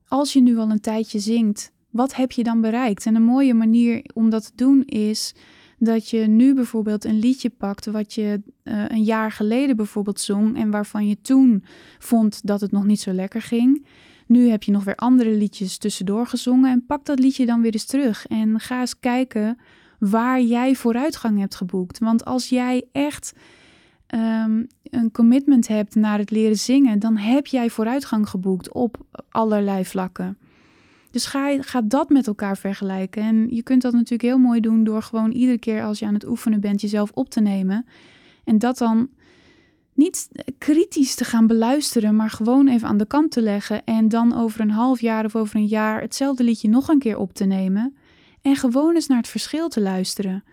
Als 0.09 0.33
je 0.33 0.41
nu 0.41 0.57
al 0.57 0.71
een 0.71 0.81
tijdje 0.81 1.19
zingt, 1.19 1.73
wat 1.91 2.14
heb 2.14 2.33
je 2.33 2.43
dan 2.43 2.61
bereikt? 2.61 3.07
En 3.07 3.14
een 3.14 3.23
mooie 3.23 3.55
manier 3.55 4.05
om 4.14 4.31
dat 4.31 4.45
te 4.45 4.52
doen 4.55 4.85
is 4.85 5.35
dat 5.79 6.09
je 6.09 6.19
nu 6.19 6.55
bijvoorbeeld 6.55 7.05
een 7.05 7.19
liedje 7.19 7.50
pakt 7.50 7.87
wat 7.87 8.14
je 8.14 8.41
uh, 8.64 8.85
een 8.88 9.02
jaar 9.02 9.33
geleden 9.33 9.76
bijvoorbeeld 9.76 10.21
zong 10.21 10.57
en 10.57 10.71
waarvan 10.71 11.07
je 11.09 11.21
toen 11.21 11.64
vond 11.99 12.47
dat 12.47 12.61
het 12.61 12.73
nog 12.73 12.85
niet 12.85 13.00
zo 13.00 13.12
lekker 13.12 13.43
ging. 13.43 13.87
Nu 14.26 14.49
heb 14.49 14.62
je 14.62 14.73
nog 14.73 14.85
weer 14.85 14.95
andere 14.95 15.31
liedjes 15.31 15.79
tussendoor 15.79 16.26
gezongen 16.26 16.71
en 16.71 16.87
pak 16.87 17.05
dat 17.05 17.19
liedje 17.19 17.47
dan 17.47 17.61
weer 17.61 17.73
eens 17.73 17.85
terug 17.85 18.26
en 18.26 18.61
ga 18.61 18.81
eens 18.81 19.00
kijken 19.00 19.59
waar 19.99 20.41
jij 20.41 20.75
vooruitgang 20.75 21.38
hebt 21.38 21.55
geboekt. 21.55 21.99
Want 21.99 22.25
als 22.25 22.49
jij 22.49 22.85
echt 22.93 23.33
ehm, 24.07 24.64
een 24.83 25.11
commitment 25.12 25.69
hebt 25.69 25.95
naar 25.95 26.19
het 26.19 26.31
leren 26.31 26.59
zingen, 26.59 26.99
dan 26.99 27.17
heb 27.17 27.47
jij 27.47 27.71
vooruitgang 27.71 28.29
geboekt 28.29 28.73
op 28.73 28.97
allerlei 29.29 29.85
vlakken. 29.85 30.38
Dus 31.11 31.26
ga, 31.26 31.62
ga 31.62 31.83
dat 31.85 32.09
met 32.09 32.26
elkaar 32.26 32.57
vergelijken. 32.57 33.23
En 33.23 33.47
je 33.50 33.62
kunt 33.62 33.83
dat 33.83 33.93
natuurlijk 33.93 34.23
heel 34.23 34.38
mooi 34.38 34.61
doen 34.61 34.85
door 34.85 35.02
gewoon 35.02 35.31
iedere 35.31 35.59
keer 35.59 35.83
als 35.83 35.99
je 35.99 36.07
aan 36.07 36.14
het 36.14 36.26
oefenen 36.26 36.61
bent 36.61 36.81
jezelf 36.81 37.11
op 37.14 37.31
te 37.31 37.41
nemen. 37.41 37.87
En 38.45 38.59
dat 38.59 38.79
dan 38.79 39.09
niet 39.94 40.28
kritisch 40.58 41.14
te 41.14 41.25
gaan 41.25 41.46
beluisteren, 41.46 42.16
maar 42.16 42.30
gewoon 42.30 42.68
even 42.68 42.88
aan 42.88 42.96
de 42.96 43.06
kant 43.06 43.30
te 43.30 43.42
leggen. 43.42 43.84
En 43.84 44.08
dan 44.08 44.37
over 44.37 44.61
een 44.61 44.70
half 44.70 45.00
jaar 45.00 45.25
of 45.25 45.37
over 45.37 45.56
een 45.56 45.66
jaar 45.66 46.00
hetzelfde 46.00 46.44
liedje 46.44 46.68
nog 46.68 46.88
een 46.88 46.99
keer 46.99 47.18
op 47.18 47.32
te 47.32 47.44
nemen. 47.44 47.96
En 48.42 48.56
gewoon 48.56 48.94
eens 48.94 49.06
naar 49.06 49.18
het 49.18 49.28
verschil 49.28 49.68
te 49.68 49.80
luisteren. 49.80 50.44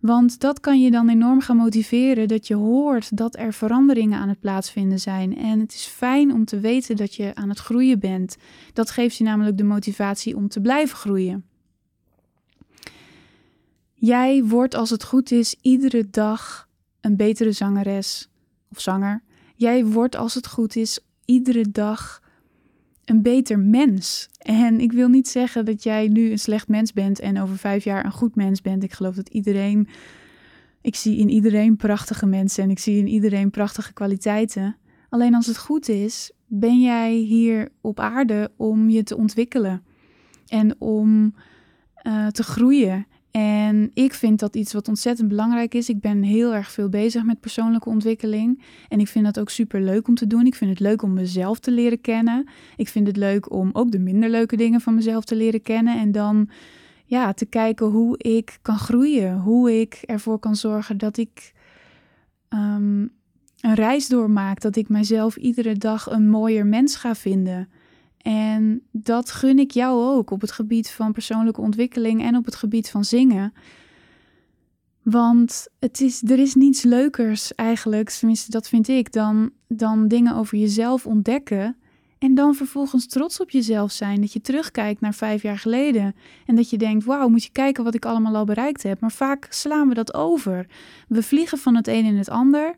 Want 0.00 0.40
dat 0.40 0.60
kan 0.60 0.80
je 0.80 0.90
dan 0.90 1.08
enorm 1.08 1.40
gaan 1.40 1.56
motiveren 1.56 2.28
dat 2.28 2.46
je 2.46 2.54
hoort 2.54 3.16
dat 3.16 3.36
er 3.36 3.52
veranderingen 3.52 4.18
aan 4.18 4.28
het 4.28 4.40
plaatsvinden 4.40 5.00
zijn. 5.00 5.36
En 5.36 5.60
het 5.60 5.72
is 5.72 5.84
fijn 5.84 6.32
om 6.32 6.44
te 6.44 6.60
weten 6.60 6.96
dat 6.96 7.14
je 7.14 7.34
aan 7.34 7.48
het 7.48 7.58
groeien 7.58 7.98
bent. 7.98 8.36
Dat 8.72 8.90
geeft 8.90 9.16
je 9.16 9.24
namelijk 9.24 9.56
de 9.56 9.64
motivatie 9.64 10.36
om 10.36 10.48
te 10.48 10.60
blijven 10.60 10.96
groeien. 10.96 11.44
Jij 13.94 14.44
wordt 14.44 14.74
als 14.74 14.90
het 14.90 15.04
goed 15.04 15.30
is 15.30 15.56
iedere 15.60 16.10
dag 16.10 16.68
een 17.00 17.16
betere 17.16 17.52
zangeres 17.52 18.31
of 18.72 18.80
zanger. 18.80 19.22
Jij 19.54 19.84
wordt 19.84 20.16
als 20.16 20.34
het 20.34 20.46
goed 20.46 20.76
is 20.76 21.00
iedere 21.24 21.70
dag 21.70 22.22
een 23.04 23.22
beter 23.22 23.58
mens. 23.58 24.28
En 24.38 24.80
ik 24.80 24.92
wil 24.92 25.08
niet 25.08 25.28
zeggen 25.28 25.64
dat 25.64 25.82
jij 25.82 26.08
nu 26.08 26.30
een 26.30 26.38
slecht 26.38 26.68
mens 26.68 26.92
bent 26.92 27.20
en 27.20 27.40
over 27.40 27.56
vijf 27.58 27.84
jaar 27.84 28.04
een 28.04 28.12
goed 28.12 28.34
mens 28.34 28.60
bent. 28.60 28.82
Ik 28.82 28.92
geloof 28.92 29.14
dat 29.14 29.28
iedereen, 29.28 29.88
ik 30.80 30.96
zie 30.96 31.16
in 31.16 31.28
iedereen 31.28 31.76
prachtige 31.76 32.26
mensen 32.26 32.64
en 32.64 32.70
ik 32.70 32.78
zie 32.78 32.98
in 32.98 33.06
iedereen 33.06 33.50
prachtige 33.50 33.92
kwaliteiten. 33.92 34.76
Alleen 35.08 35.34
als 35.34 35.46
het 35.46 35.58
goed 35.58 35.88
is, 35.88 36.32
ben 36.46 36.80
jij 36.80 37.12
hier 37.12 37.68
op 37.80 38.00
aarde 38.00 38.50
om 38.56 38.90
je 38.90 39.02
te 39.02 39.16
ontwikkelen 39.16 39.82
en 40.46 40.80
om 40.80 41.34
uh, 42.02 42.26
te 42.26 42.42
groeien 42.42 43.06
en 43.32 43.90
ik 43.94 44.14
vind 44.14 44.38
dat 44.38 44.56
iets 44.56 44.72
wat 44.72 44.88
ontzettend 44.88 45.28
belangrijk 45.28 45.74
is. 45.74 45.88
Ik 45.88 46.00
ben 46.00 46.22
heel 46.22 46.54
erg 46.54 46.70
veel 46.70 46.88
bezig 46.88 47.24
met 47.24 47.40
persoonlijke 47.40 47.88
ontwikkeling. 47.88 48.62
En 48.88 49.00
ik 49.00 49.08
vind 49.08 49.24
dat 49.24 49.38
ook 49.40 49.50
super 49.50 49.80
leuk 49.80 50.08
om 50.08 50.14
te 50.14 50.26
doen. 50.26 50.46
Ik 50.46 50.54
vind 50.54 50.70
het 50.70 50.80
leuk 50.80 51.02
om 51.02 51.12
mezelf 51.12 51.58
te 51.58 51.70
leren 51.70 52.00
kennen. 52.00 52.48
Ik 52.76 52.88
vind 52.88 53.06
het 53.06 53.16
leuk 53.16 53.52
om 53.52 53.70
ook 53.72 53.90
de 53.90 53.98
minder 53.98 54.28
leuke 54.30 54.56
dingen 54.56 54.80
van 54.80 54.94
mezelf 54.94 55.24
te 55.24 55.36
leren 55.36 55.62
kennen. 55.62 55.98
En 55.98 56.12
dan 56.12 56.48
ja, 57.04 57.32
te 57.32 57.46
kijken 57.46 57.86
hoe 57.86 58.18
ik 58.18 58.58
kan 58.62 58.78
groeien. 58.78 59.38
Hoe 59.38 59.80
ik 59.80 60.02
ervoor 60.06 60.38
kan 60.38 60.56
zorgen 60.56 60.98
dat 60.98 61.16
ik 61.16 61.52
um, 62.48 63.12
een 63.60 63.74
reis 63.74 64.08
doormaak. 64.08 64.60
Dat 64.60 64.76
ik 64.76 64.88
mijzelf 64.88 65.36
iedere 65.36 65.74
dag 65.74 66.10
een 66.10 66.28
mooier 66.28 66.66
mens 66.66 66.96
ga 66.96 67.14
vinden. 67.14 67.68
En 68.22 68.82
dat 68.90 69.30
gun 69.30 69.58
ik 69.58 69.70
jou 69.70 70.04
ook 70.04 70.30
op 70.30 70.40
het 70.40 70.52
gebied 70.52 70.90
van 70.90 71.12
persoonlijke 71.12 71.60
ontwikkeling 71.60 72.22
en 72.22 72.36
op 72.36 72.44
het 72.44 72.54
gebied 72.54 72.90
van 72.90 73.04
zingen. 73.04 73.52
Want 75.02 75.66
het 75.78 76.00
is, 76.00 76.22
er 76.22 76.38
is 76.38 76.54
niets 76.54 76.82
leukers 76.82 77.54
eigenlijk, 77.54 78.10
tenminste 78.10 78.50
dat 78.50 78.68
vind 78.68 78.88
ik, 78.88 79.12
dan, 79.12 79.50
dan 79.68 80.08
dingen 80.08 80.34
over 80.34 80.58
jezelf 80.58 81.06
ontdekken. 81.06 81.76
En 82.18 82.34
dan 82.34 82.54
vervolgens 82.54 83.06
trots 83.06 83.40
op 83.40 83.50
jezelf 83.50 83.92
zijn. 83.92 84.20
Dat 84.20 84.32
je 84.32 84.40
terugkijkt 84.40 85.00
naar 85.00 85.14
vijf 85.14 85.42
jaar 85.42 85.58
geleden. 85.58 86.14
En 86.46 86.54
dat 86.56 86.70
je 86.70 86.78
denkt: 86.78 87.04
wauw, 87.04 87.28
moet 87.28 87.44
je 87.44 87.50
kijken 87.52 87.84
wat 87.84 87.94
ik 87.94 88.04
allemaal 88.04 88.36
al 88.36 88.44
bereikt 88.44 88.82
heb. 88.82 89.00
Maar 89.00 89.12
vaak 89.12 89.46
slaan 89.50 89.88
we 89.88 89.94
dat 89.94 90.14
over. 90.14 90.66
We 91.08 91.22
vliegen 91.22 91.58
van 91.58 91.76
het 91.76 91.88
een 91.88 92.04
in 92.04 92.16
het 92.16 92.28
ander. 92.28 92.76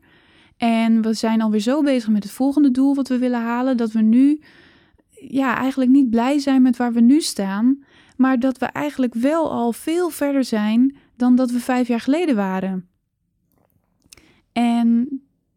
En 0.56 1.02
we 1.02 1.12
zijn 1.12 1.40
alweer 1.40 1.60
zo 1.60 1.82
bezig 1.82 2.08
met 2.08 2.22
het 2.22 2.32
volgende 2.32 2.70
doel 2.70 2.94
wat 2.94 3.08
we 3.08 3.18
willen 3.18 3.40
halen. 3.40 3.76
Dat 3.76 3.92
we 3.92 4.00
nu 4.00 4.40
ja, 5.28 5.56
eigenlijk 5.56 5.90
niet 5.90 6.10
blij 6.10 6.38
zijn 6.38 6.62
met 6.62 6.76
waar 6.76 6.92
we 6.92 7.00
nu 7.00 7.20
staan, 7.20 7.84
maar 8.16 8.38
dat 8.38 8.58
we 8.58 8.66
eigenlijk 8.66 9.14
wel 9.14 9.50
al 9.50 9.72
veel 9.72 10.10
verder 10.10 10.44
zijn 10.44 10.96
dan 11.16 11.36
dat 11.36 11.50
we 11.50 11.58
vijf 11.58 11.88
jaar 11.88 12.00
geleden 12.00 12.36
waren. 12.36 12.88
En 14.52 15.08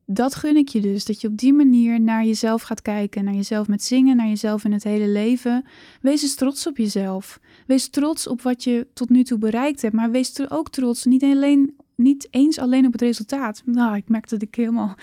dat 0.06 0.36
gun 0.36 0.56
ik 0.56 0.68
je 0.68 0.82
dus, 0.82 1.06
dat 1.06 1.22
je 1.22 1.28
op 1.28 1.38
die 1.38 1.54
manier 1.54 2.02
naar 2.02 2.26
jezelf 2.26 2.62
gaat 2.62 2.82
kijken, 2.82 3.24
naar 3.24 3.34
jezelf 3.34 3.68
met 3.68 3.84
zingen, 3.84 4.16
naar 4.16 4.28
jezelf 4.28 4.64
in 4.64 4.72
het 4.72 4.84
hele 4.84 5.08
leven. 5.08 5.66
Wees 6.02 6.22
eens 6.22 6.36
trots 6.36 6.68
op 6.68 6.78
jezelf. 6.78 7.40
Wees 7.66 7.90
trots 7.90 8.28
op 8.28 8.42
wat 8.42 8.64
je 8.64 8.88
tot 8.94 9.10
nu 9.10 9.24
toe 9.24 9.38
bereikt 9.38 9.82
hebt, 9.82 9.94
maar 9.96 10.12
wees 10.12 10.50
ook 10.50 10.70
trots 10.70 11.06
niet 11.06 11.24
alleen 11.24 11.76
niet 11.98 12.28
eens 12.32 12.60
alleen 12.60 12.86
op 12.86 12.92
het 12.92 13.02
resultaat. 13.02 13.62
Nou, 13.66 13.96
ik 13.96 14.10
merk 14.10 14.30
dat 14.30 14.42
ik 14.42 14.56
helemaal 14.56 14.96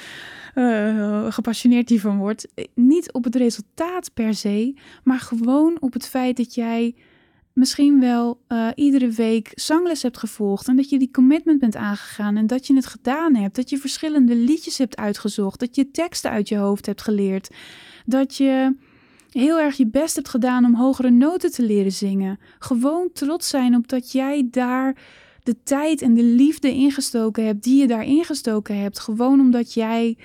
uh, 0.55 1.33
gepassioneerd 1.33 1.89
hiervan 1.89 2.19
word. 2.19 2.49
Niet 2.75 3.13
op 3.13 3.25
het 3.25 3.35
resultaat 3.35 4.11
per 4.15 4.35
se, 4.35 4.75
maar 5.05 5.19
gewoon 5.19 5.77
op 5.81 5.93
het 5.93 6.07
feit 6.07 6.37
dat 6.37 6.55
jij 6.55 6.95
misschien 7.53 8.01
wel 8.01 8.41
uh, 8.49 8.69
iedere 8.75 9.09
week 9.09 9.51
zangles 9.55 10.03
hebt 10.03 10.19
gevolgd 10.19 10.69
en 10.69 10.77
dat 10.77 10.91
je 10.91 10.99
die 10.99 11.11
commitment 11.11 11.61
bent 11.61 11.77
aangegaan 11.77 12.37
en 12.37 12.47
dat 12.47 12.67
je 12.67 12.75
het 12.75 12.87
gedaan 12.87 13.35
hebt, 13.35 13.57
dat 13.57 13.71
je 13.71 13.79
verschillende 13.79 14.35
liedjes 14.35 14.79
hebt 14.79 14.97
uitgezocht, 14.97 15.61
dat 15.61 15.77
je 15.77 15.91
teksten 15.91 16.31
uit 16.31 16.49
je 16.49 16.57
hoofd 16.57 16.87
hebt 16.87 17.03
geleerd, 17.03 17.51
dat 18.07 18.37
je 18.37 18.77
heel 19.31 19.59
erg 19.59 19.77
je 19.77 19.87
best 19.87 20.15
hebt 20.15 20.29
gedaan 20.29 20.65
om 20.65 20.75
hogere 20.75 21.11
noten 21.11 21.53
te 21.53 21.63
leren 21.63 21.93
zingen. 21.93 22.39
Gewoon 22.59 23.09
trots 23.13 23.49
zijn 23.49 23.75
op 23.75 23.89
dat 23.89 24.13
jij 24.13 24.49
daar 24.51 24.97
de 25.45 25.57
tijd 25.63 26.03
en 26.03 26.15
de 26.15 26.23
liefde 26.23 26.73
ingestoken 26.73 27.47
hebt 27.47 27.63
die 27.63 27.81
je 27.81 27.87
daar 27.87 28.05
ingestoken 28.05 28.79
hebt. 28.79 28.99
Gewoon 28.99 29.41
omdat 29.41 29.75
jij 29.75 30.17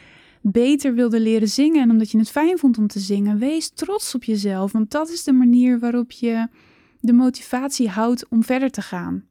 beter 0.41 0.93
wilde 0.93 1.19
leren 1.19 1.47
zingen 1.47 1.81
en 1.81 1.89
omdat 1.89 2.11
je 2.11 2.17
het 2.17 2.29
fijn 2.29 2.57
vond 2.57 2.77
om 2.77 2.87
te 2.87 2.99
zingen. 2.99 3.37
Wees 3.37 3.69
trots 3.69 4.15
op 4.15 4.23
jezelf, 4.23 4.71
want 4.71 4.91
dat 4.91 5.09
is 5.09 5.23
de 5.23 5.31
manier 5.31 5.79
waarop 5.79 6.11
je 6.11 6.47
de 6.99 7.13
motivatie 7.13 7.89
houdt 7.89 8.27
om 8.29 8.43
verder 8.43 8.69
te 8.69 8.81
gaan. 8.81 9.25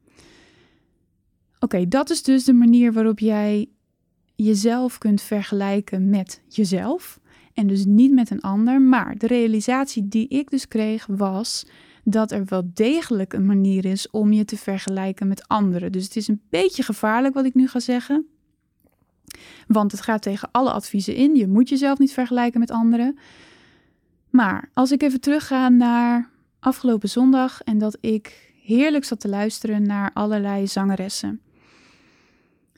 Oké, 1.61 1.89
dat 1.89 2.11
is 2.11 2.23
dus 2.23 2.45
de 2.45 2.53
manier 2.53 2.93
waarop 2.93 3.19
jij 3.19 3.69
jezelf 4.37 4.99
kunt 4.99 5.23
vergelijken 5.23 6.09
met 6.09 6.43
jezelf. 6.49 7.21
En 7.55 7.67
dus 7.67 7.85
niet 7.85 8.13
met 8.13 8.31
een 8.31 8.41
ander. 8.41 8.83
Maar 8.83 9.19
de 9.19 9.27
realisatie 9.27 10.09
die 10.09 10.29
ik 10.29 10.51
dus 10.51 10.69
kreeg 10.69 11.07
was 11.07 11.67
dat 12.05 12.33
er 12.33 12.45
wel 12.45 12.71
degelijk 12.75 13.33
een 13.33 13.47
manier 13.47 13.85
is 13.85 14.11
om 14.11 14.33
je 14.33 14.45
te 14.45 14.57
vergelijken 14.57 15.29
met 15.29 15.49
anderen. 15.49 15.93
Dus 15.93 16.05
het 16.05 16.17
is 16.17 16.29
een 16.29 16.43
beetje 16.51 16.83
gevaarlijk 16.83 17.35
wat 17.35 17.45
ik 17.45 17.55
nu 17.55 17.69
ga 17.69 17.81
zeggen. 17.81 18.27
Want 19.67 19.93
het 19.93 20.01
gaat 20.01 20.23
tegen 20.23 20.49
alle 20.53 20.73
adviezen 20.73 21.15
in. 21.15 21.35
Je 21.35 21.47
moet 21.47 21.69
jezelf 21.69 21.99
niet 21.99 22.13
vergelijken 22.13 22.61
met 22.61 22.71
anderen. 22.71 23.19
Maar 24.31 24.71
als 24.75 24.93
ik 24.93 25.03
even 25.03 25.21
terugga 25.21 25.69
naar 25.69 26.31
afgelopen 26.61 27.09
zondag 27.09 27.63
en 27.63 27.79
dat 27.79 27.99
ik 28.01 28.53
heerlijk 28.63 29.05
zat 29.05 29.21
te 29.21 29.29
luisteren 29.29 29.83
naar 29.83 30.11
allerlei 30.15 30.67
zangeressen. 30.67 31.41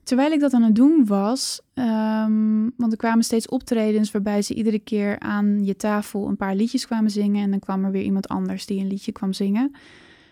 Terwijl 0.02 0.32
ik 0.32 0.40
dat 0.40 0.52
aan 0.52 0.62
het 0.62 0.74
doen 0.74 1.06
was, 1.06 1.60
ehm, 1.74 2.68
want 2.76 2.92
er 2.92 2.98
kwamen 2.98 3.24
steeds 3.24 3.48
optredens 3.48 4.10
waarbij 4.10 4.42
ze 4.42 4.54
iedere 4.54 4.78
keer 4.78 5.18
aan 5.18 5.64
je 5.64 5.76
tafel 5.76 6.28
een 6.28 6.36
paar 6.36 6.54
liedjes 6.54 6.86
kwamen 6.86 7.10
zingen 7.10 7.42
en 7.42 7.50
dan 7.50 7.58
kwam 7.58 7.84
er 7.84 7.90
weer 7.90 8.02
iemand 8.02 8.28
anders 8.28 8.66
die 8.66 8.80
een 8.80 8.86
liedje 8.86 9.12
kwam 9.12 9.32
zingen. 9.32 9.74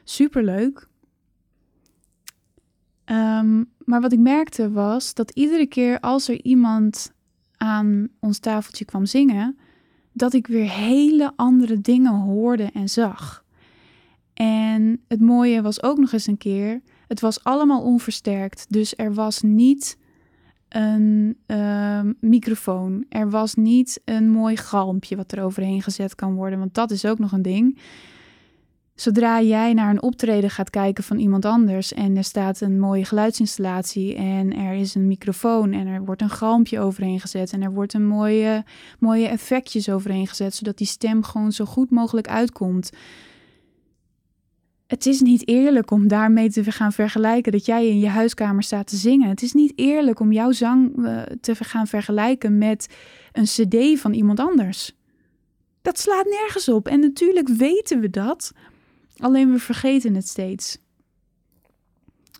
Superleuk. 0.04 0.88
Um, 3.04 3.70
maar 3.84 4.00
wat 4.00 4.12
ik 4.12 4.18
merkte 4.18 4.70
was 4.70 5.14
dat 5.14 5.30
iedere 5.30 5.66
keer 5.66 6.00
als 6.00 6.28
er 6.28 6.42
iemand 6.42 7.12
aan 7.56 8.08
ons 8.20 8.38
tafeltje 8.38 8.84
kwam 8.84 9.06
zingen, 9.06 9.58
dat 10.12 10.32
ik 10.32 10.46
weer 10.46 10.70
hele 10.70 11.32
andere 11.36 11.80
dingen 11.80 12.12
hoorde 12.12 12.70
en 12.72 12.88
zag. 12.88 13.44
En 14.34 15.00
het 15.08 15.20
mooie 15.20 15.62
was 15.62 15.82
ook 15.82 15.98
nog 15.98 16.12
eens 16.12 16.26
een 16.26 16.38
keer 16.38 16.80
het 17.08 17.20
was 17.20 17.44
allemaal 17.44 17.82
onversterkt. 17.82 18.66
Dus 18.68 18.94
er 18.96 19.14
was 19.14 19.42
niet 19.42 19.96
een 20.68 21.36
uh, 21.46 22.00
microfoon. 22.20 23.04
Er 23.08 23.30
was 23.30 23.54
niet 23.54 24.00
een 24.04 24.30
mooi 24.30 24.56
galmpje 24.56 25.16
wat 25.16 25.32
er 25.32 25.42
overheen 25.42 25.82
gezet 25.82 26.14
kan 26.14 26.34
worden. 26.34 26.58
Want 26.58 26.74
dat 26.74 26.90
is 26.90 27.04
ook 27.04 27.18
nog 27.18 27.32
een 27.32 27.42
ding. 27.42 27.78
Zodra 28.94 29.42
jij 29.42 29.72
naar 29.72 29.90
een 29.90 30.02
optreden 30.02 30.50
gaat 30.50 30.70
kijken 30.70 31.04
van 31.04 31.18
iemand 31.18 31.44
anders 31.44 31.92
en 31.92 32.16
er 32.16 32.24
staat 32.24 32.60
een 32.60 32.80
mooie 32.80 33.04
geluidsinstallatie 33.04 34.14
en 34.14 34.56
er 34.56 34.74
is 34.74 34.94
een 34.94 35.06
microfoon 35.06 35.72
en 35.72 35.86
er 35.86 36.04
wordt 36.04 36.22
een 36.22 36.30
galmpje 36.30 36.80
overheen 36.80 37.20
gezet 37.20 37.52
en 37.52 37.62
er 37.62 37.72
wordt 37.72 37.94
een 37.94 38.06
mooie, 38.06 38.64
mooie 38.98 39.26
effectjes 39.28 39.88
overheen 39.88 40.26
gezet, 40.26 40.54
zodat 40.54 40.78
die 40.78 40.86
stem 40.86 41.22
gewoon 41.22 41.52
zo 41.52 41.64
goed 41.64 41.90
mogelijk 41.90 42.28
uitkomt 42.28 42.90
het 44.88 45.06
is 45.06 45.20
niet 45.20 45.48
eerlijk 45.48 45.90
om 45.90 46.08
daarmee 46.08 46.50
te 46.50 46.72
gaan 46.72 46.92
vergelijken 46.92 47.52
dat 47.52 47.66
jij 47.66 47.88
in 47.88 47.98
je 47.98 48.08
huiskamer 48.08 48.62
staat 48.62 48.86
te 48.86 48.96
zingen. 48.96 49.28
Het 49.28 49.42
is 49.42 49.52
niet 49.52 49.72
eerlijk 49.76 50.20
om 50.20 50.32
jouw 50.32 50.52
zang 50.52 51.06
eh, 51.06 51.22
te 51.40 51.54
gaan 51.54 51.86
vergelijken 51.86 52.58
met 52.58 52.94
een 53.32 53.44
CD 53.44 54.00
van 54.00 54.12
iemand 54.12 54.40
anders. 54.40 54.96
Dat 55.82 55.98
slaat 55.98 56.24
nergens 56.24 56.68
op. 56.68 56.88
En 56.88 57.00
natuurlijk 57.00 57.48
weten 57.48 58.00
we 58.00 58.10
dat, 58.10 58.52
alleen 59.16 59.52
we 59.52 59.58
vergeten 59.58 60.14
het 60.14 60.28
steeds. 60.28 60.78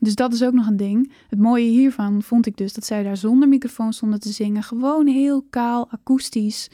Dus 0.01 0.15
dat 0.15 0.33
is 0.33 0.43
ook 0.43 0.53
nog 0.53 0.67
een 0.67 0.77
ding. 0.77 1.13
Het 1.29 1.39
mooie 1.39 1.69
hiervan 1.69 2.23
vond 2.23 2.47
ik 2.47 2.57
dus 2.57 2.73
dat 2.73 2.85
zij 2.85 3.03
daar 3.03 3.17
zonder 3.17 3.49
microfoon 3.49 3.93
stonden 3.93 4.21
te 4.21 4.33
zingen. 4.33 4.63
Gewoon 4.63 5.07
heel 5.07 5.47
kaal, 5.51 5.91
akoestisch. 5.91 6.71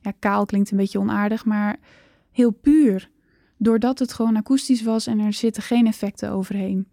Ja, 0.00 0.12
kaal 0.18 0.44
klinkt 0.44 0.70
een 0.70 0.76
beetje 0.76 0.98
onaardig, 0.98 1.44
maar 1.44 1.78
heel 2.30 2.50
puur. 2.50 3.10
Doordat 3.58 3.98
het 3.98 4.12
gewoon 4.12 4.36
akoestisch 4.36 4.82
was 4.82 5.06
en 5.06 5.18
er 5.18 5.32
zitten 5.32 5.62
geen 5.62 5.86
effecten 5.86 6.30
overheen. 6.30 6.86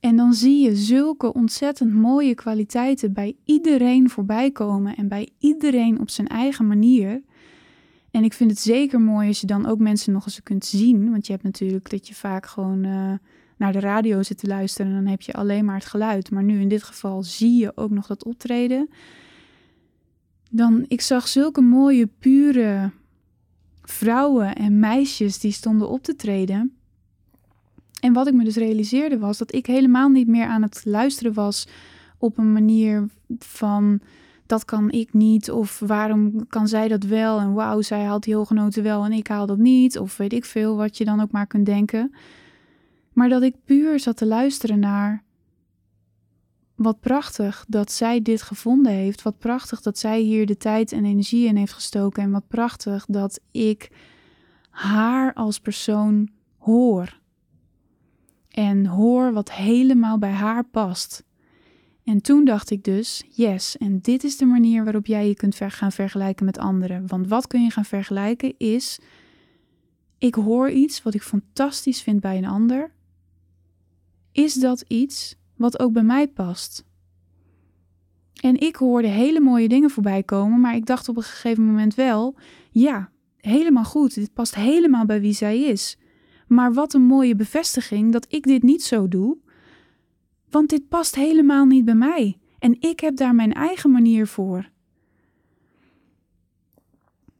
En 0.00 0.16
dan 0.16 0.34
zie 0.34 0.64
je 0.64 0.76
zulke 0.76 1.32
ontzettend 1.32 1.94
mooie 1.94 2.34
kwaliteiten 2.34 3.12
bij 3.12 3.36
iedereen 3.44 4.10
voorbij 4.10 4.50
komen 4.50 4.96
en 4.96 5.08
bij 5.08 5.28
iedereen 5.38 6.00
op 6.00 6.10
zijn 6.10 6.28
eigen 6.28 6.66
manier. 6.66 7.22
En 8.10 8.24
ik 8.24 8.32
vind 8.32 8.50
het 8.50 8.60
zeker 8.60 9.00
mooi 9.00 9.28
als 9.28 9.40
je 9.40 9.46
dan 9.46 9.66
ook 9.66 9.78
mensen 9.78 10.12
nog 10.12 10.24
eens 10.24 10.42
kunt 10.42 10.64
zien. 10.64 11.10
Want 11.10 11.26
je 11.26 11.32
hebt 11.32 11.44
natuurlijk 11.44 11.90
dat 11.90 12.08
je 12.08 12.14
vaak 12.14 12.46
gewoon 12.46 12.84
uh, 12.84 13.12
naar 13.56 13.72
de 13.72 13.80
radio 13.80 14.22
zit 14.22 14.38
te 14.38 14.46
luisteren 14.46 14.90
en 14.90 14.96
dan 15.02 15.10
heb 15.10 15.20
je 15.20 15.32
alleen 15.32 15.64
maar 15.64 15.74
het 15.74 15.86
geluid. 15.86 16.30
Maar 16.30 16.42
nu 16.42 16.60
in 16.60 16.68
dit 16.68 16.82
geval 16.82 17.22
zie 17.22 17.58
je 17.58 17.76
ook 17.76 17.90
nog 17.90 18.06
dat 18.06 18.24
optreden. 18.24 18.88
Dan, 20.50 20.84
ik 20.88 21.00
zag 21.00 21.28
zulke 21.28 21.60
mooie, 21.60 22.06
pure 22.18 22.90
vrouwen 23.90 24.54
en 24.54 24.78
meisjes 24.78 25.38
die 25.38 25.52
stonden 25.52 25.88
op 25.88 26.02
te 26.02 26.16
treden. 26.16 26.74
En 28.00 28.12
wat 28.12 28.26
ik 28.26 28.34
me 28.34 28.44
dus 28.44 28.56
realiseerde 28.56 29.18
was 29.18 29.38
dat 29.38 29.54
ik 29.54 29.66
helemaal 29.66 30.08
niet 30.08 30.28
meer 30.28 30.46
aan 30.46 30.62
het 30.62 30.82
luisteren 30.84 31.32
was 31.32 31.68
op 32.18 32.38
een 32.38 32.52
manier 32.52 33.08
van 33.38 34.00
dat 34.46 34.64
kan 34.64 34.90
ik 34.90 35.12
niet 35.12 35.50
of 35.50 35.78
waarom 35.86 36.46
kan 36.48 36.68
zij 36.68 36.88
dat 36.88 37.04
wel 37.04 37.38
en 37.40 37.52
wauw, 37.52 37.80
zij 37.80 38.04
haalt 38.04 38.22
die 38.22 38.34
hoge 38.34 38.54
noten 38.54 38.82
wel 38.82 39.04
en 39.04 39.12
ik 39.12 39.28
haal 39.28 39.46
dat 39.46 39.58
niet 39.58 39.98
of 39.98 40.16
weet 40.16 40.32
ik 40.32 40.44
veel 40.44 40.76
wat 40.76 40.98
je 40.98 41.04
dan 41.04 41.20
ook 41.20 41.30
maar 41.30 41.46
kunt 41.46 41.66
denken. 41.66 42.14
Maar 43.12 43.28
dat 43.28 43.42
ik 43.42 43.54
puur 43.64 44.00
zat 44.00 44.16
te 44.16 44.26
luisteren 44.26 44.78
naar 44.78 45.22
wat 46.82 47.00
prachtig 47.00 47.64
dat 47.68 47.92
zij 47.92 48.22
dit 48.22 48.42
gevonden 48.42 48.92
heeft. 48.92 49.22
Wat 49.22 49.38
prachtig 49.38 49.80
dat 49.80 49.98
zij 49.98 50.20
hier 50.20 50.46
de 50.46 50.56
tijd 50.56 50.92
en 50.92 51.04
energie 51.04 51.46
in 51.46 51.56
heeft 51.56 51.72
gestoken. 51.72 52.22
En 52.22 52.30
wat 52.30 52.48
prachtig 52.48 53.06
dat 53.06 53.40
ik 53.50 53.90
haar 54.70 55.34
als 55.34 55.60
persoon 55.60 56.28
hoor. 56.58 57.20
En 58.48 58.86
hoor 58.86 59.32
wat 59.32 59.52
helemaal 59.52 60.18
bij 60.18 60.30
haar 60.30 60.64
past. 60.64 61.24
En 62.04 62.22
toen 62.22 62.44
dacht 62.44 62.70
ik 62.70 62.84
dus, 62.84 63.24
yes, 63.30 63.76
en 63.76 64.00
dit 64.00 64.24
is 64.24 64.36
de 64.36 64.46
manier 64.46 64.84
waarop 64.84 65.06
jij 65.06 65.28
je 65.28 65.34
kunt 65.34 65.56
gaan 65.56 65.92
vergelijken 65.92 66.44
met 66.44 66.58
anderen. 66.58 67.06
Want 67.06 67.28
wat 67.28 67.46
kun 67.46 67.62
je 67.62 67.70
gaan 67.70 67.84
vergelijken 67.84 68.54
is, 68.58 68.98
ik 70.18 70.34
hoor 70.34 70.70
iets 70.70 71.02
wat 71.02 71.14
ik 71.14 71.22
fantastisch 71.22 72.02
vind 72.02 72.20
bij 72.20 72.38
een 72.38 72.46
ander. 72.46 72.92
Is 74.32 74.54
dat 74.54 74.84
iets 74.88 75.38
wat 75.60 75.80
ook 75.80 75.92
bij 75.92 76.02
mij 76.02 76.28
past? 76.28 76.84
En 78.40 78.60
ik 78.60 78.76
hoorde 78.76 79.08
hele 79.08 79.40
mooie 79.40 79.68
dingen 79.68 79.90
voorbij 79.90 80.22
komen, 80.22 80.60
maar 80.60 80.74
ik 80.74 80.86
dacht 80.86 81.08
op 81.08 81.16
een 81.16 81.22
gegeven 81.22 81.66
moment 81.66 81.94
wel, 81.94 82.34
ja, 82.70 83.10
helemaal 83.36 83.84
goed, 83.84 84.14
dit 84.14 84.32
past 84.32 84.54
helemaal 84.54 85.04
bij 85.04 85.20
wie 85.20 85.32
zij 85.32 85.62
is. 85.62 85.98
Maar 86.46 86.72
wat 86.72 86.94
een 86.94 87.02
mooie 87.02 87.34
bevestiging 87.34 88.12
dat 88.12 88.26
ik 88.28 88.44
dit 88.44 88.62
niet 88.62 88.82
zo 88.82 89.08
doe, 89.08 89.36
want 90.50 90.68
dit 90.68 90.88
past 90.88 91.14
helemaal 91.14 91.64
niet 91.64 91.84
bij 91.84 91.94
mij 91.94 92.38
en 92.58 92.76
ik 92.80 93.00
heb 93.00 93.16
daar 93.16 93.34
mijn 93.34 93.52
eigen 93.52 93.90
manier 93.90 94.26
voor. 94.26 94.70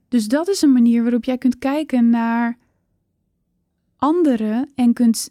Dus 0.09 0.29
dat 0.29 0.49
is 0.49 0.63
een 0.63 0.73
manier 0.73 1.03
waarop 1.03 1.25
jij 1.25 1.39
kunt 1.39 1.59
kijken 1.59 2.11
naar 2.11 2.59
anderen 3.97 4.71
en 4.75 4.93
kunt 4.93 5.31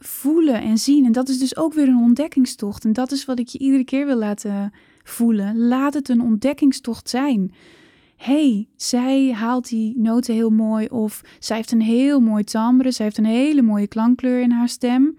voelen 0.00 0.62
en 0.62 0.78
zien. 0.78 1.04
En 1.04 1.12
dat 1.12 1.28
is 1.28 1.38
dus 1.38 1.56
ook 1.56 1.72
weer 1.72 1.88
een 1.88 2.02
ontdekkingstocht. 2.02 2.84
En 2.84 2.92
dat 2.92 3.12
is 3.12 3.24
wat 3.24 3.38
ik 3.38 3.48
je 3.48 3.58
iedere 3.58 3.84
keer 3.84 4.06
wil 4.06 4.16
laten 4.16 4.72
voelen. 5.02 5.58
Laat 5.58 5.94
het 5.94 6.08
een 6.08 6.20
ontdekkingstocht 6.20 7.08
zijn. 7.08 7.52
hey, 8.16 8.68
zij 8.76 9.32
haalt 9.32 9.68
die 9.68 9.98
noten 9.98 10.34
heel 10.34 10.50
mooi. 10.50 10.86
Of 10.86 11.20
zij 11.38 11.56
heeft 11.56 11.72
een 11.72 11.82
heel 11.82 12.20
mooi 12.20 12.44
timbre. 12.44 12.90
Zij 12.90 13.04
heeft 13.04 13.18
een 13.18 13.24
hele 13.24 13.62
mooie 13.62 13.86
klankkleur 13.86 14.40
in 14.40 14.50
haar 14.50 14.68
stem. 14.68 15.16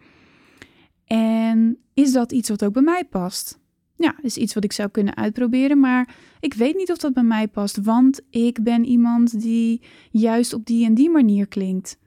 En 1.06 1.78
is 1.94 2.12
dat 2.12 2.32
iets 2.32 2.50
wat 2.50 2.64
ook 2.64 2.74
bij 2.74 2.82
mij 2.82 3.06
past? 3.06 3.60
Ja, 3.98 4.16
is 4.22 4.38
iets 4.38 4.54
wat 4.54 4.64
ik 4.64 4.72
zou 4.72 4.90
kunnen 4.90 5.16
uitproberen, 5.16 5.80
maar 5.80 6.16
ik 6.40 6.54
weet 6.54 6.76
niet 6.76 6.92
of 6.92 6.98
dat 6.98 7.14
bij 7.14 7.24
mij 7.24 7.48
past, 7.48 7.78
want 7.78 8.22
ik 8.30 8.64
ben 8.64 8.86
iemand 8.86 9.42
die 9.42 9.82
juist 10.12 10.54
op 10.54 10.66
die 10.66 10.86
en 10.86 10.94
die 10.94 11.10
manier 11.10 11.48
klinkt. 11.48 11.98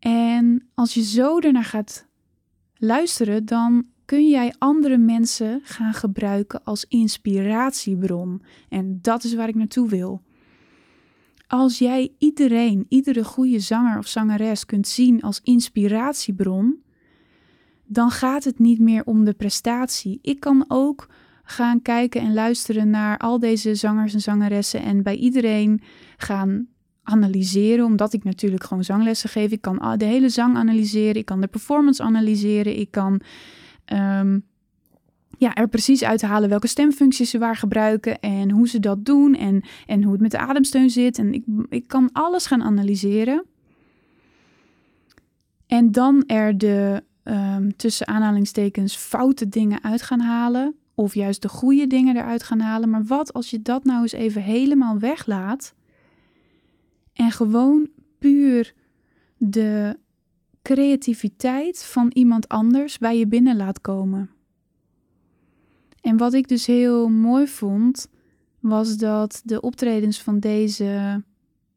En 0.00 0.68
als 0.74 0.94
je 0.94 1.02
zo 1.02 1.38
ernaar 1.38 1.64
gaat 1.64 2.06
luisteren, 2.76 3.44
dan 3.44 3.86
kun 4.04 4.28
jij 4.28 4.54
andere 4.58 4.98
mensen 4.98 5.60
gaan 5.64 5.94
gebruiken 5.94 6.64
als 6.64 6.84
inspiratiebron. 6.88 8.42
En 8.68 8.98
dat 9.02 9.24
is 9.24 9.34
waar 9.34 9.48
ik 9.48 9.54
naartoe 9.54 9.88
wil. 9.88 10.22
Als 11.46 11.78
jij 11.78 12.12
iedereen, 12.18 12.86
iedere 12.88 13.24
goede 13.24 13.60
zanger 13.60 13.98
of 13.98 14.06
zangeres 14.06 14.66
kunt 14.66 14.88
zien 14.88 15.22
als 15.22 15.40
inspiratiebron, 15.42 16.82
dan 17.84 18.10
gaat 18.10 18.44
het 18.44 18.58
niet 18.58 18.78
meer 18.78 19.04
om 19.04 19.24
de 19.24 19.34
prestatie. 19.34 20.18
Ik 20.22 20.40
kan 20.40 20.64
ook 20.68 21.08
gaan 21.42 21.82
kijken 21.82 22.20
en 22.20 22.34
luisteren 22.34 22.90
naar 22.90 23.18
al 23.18 23.38
deze 23.38 23.74
zangers 23.74 24.14
en 24.14 24.20
zangeressen 24.20 24.82
en 24.82 25.02
bij 25.02 25.16
iedereen 25.16 25.80
gaan 26.16 26.68
analyseren, 27.02 27.84
omdat 27.84 28.12
ik 28.12 28.24
natuurlijk 28.24 28.64
gewoon 28.64 28.84
zanglessen 28.84 29.28
geef. 29.28 29.50
Ik 29.50 29.60
kan 29.60 29.98
de 29.98 30.04
hele 30.04 30.28
zang 30.28 30.56
analyseren, 30.56 31.16
ik 31.16 31.24
kan 31.24 31.40
de 31.40 31.46
performance 31.46 32.02
analyseren, 32.02 32.78
ik 32.78 32.90
kan 32.90 33.20
ehm, 33.84 34.38
ja, 35.40 35.54
er 35.54 35.68
precies 35.68 36.04
uithalen 36.04 36.48
welke 36.48 36.66
stemfuncties 36.66 37.30
ze 37.30 37.38
waar 37.38 37.56
gebruiken 37.56 38.20
en 38.20 38.50
hoe 38.50 38.68
ze 38.68 38.80
dat 38.80 39.04
doen 39.04 39.34
en, 39.34 39.62
en 39.86 40.02
hoe 40.02 40.12
het 40.12 40.20
met 40.20 40.30
de 40.30 40.38
ademsteun 40.38 40.90
zit. 40.90 41.18
En 41.18 41.32
ik, 41.32 41.44
ik 41.68 41.88
kan 41.88 42.08
alles 42.12 42.46
gaan 42.46 42.62
analyseren. 42.62 43.44
En 45.66 45.92
dan 45.92 46.24
er 46.26 46.58
de 46.58 47.02
um, 47.24 47.76
tussen 47.76 48.08
aanhalingstekens 48.08 48.96
foute 48.96 49.48
dingen 49.48 49.82
uit 49.82 50.02
gaan 50.02 50.20
halen. 50.20 50.74
Of 50.94 51.14
juist 51.14 51.42
de 51.42 51.48
goede 51.48 51.86
dingen 51.86 52.16
eruit 52.16 52.42
gaan 52.42 52.60
halen. 52.60 52.90
Maar 52.90 53.04
wat 53.04 53.32
als 53.32 53.50
je 53.50 53.62
dat 53.62 53.84
nou 53.84 54.02
eens 54.02 54.12
even 54.12 54.42
helemaal 54.42 54.98
weglaat. 54.98 55.74
En 57.12 57.30
gewoon 57.30 57.88
puur 58.18 58.74
de 59.36 59.98
creativiteit 60.62 61.84
van 61.84 62.10
iemand 62.12 62.48
anders 62.48 62.98
bij 62.98 63.18
je 63.18 63.26
binnen 63.26 63.56
laat 63.56 63.80
komen. 63.80 64.30
En 66.00 66.16
wat 66.16 66.32
ik 66.32 66.48
dus 66.48 66.66
heel 66.66 67.08
mooi 67.08 67.46
vond, 67.46 68.08
was 68.60 68.96
dat 68.96 69.42
de 69.44 69.60
optredens 69.60 70.22
van 70.22 70.38
deze 70.38 71.22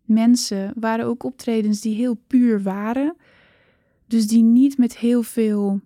mensen 0.04 0.74
waren 0.76 1.06
ook 1.06 1.24
optredens 1.24 1.82
die 1.82 1.96
heel 1.96 2.18
puur 2.28 2.64
waren. 2.64 3.16
Dus 4.08 4.28
die 4.28 4.44
niet 4.44 4.78
met 4.78 4.98
heel 4.98 5.24
veel. 5.24 5.82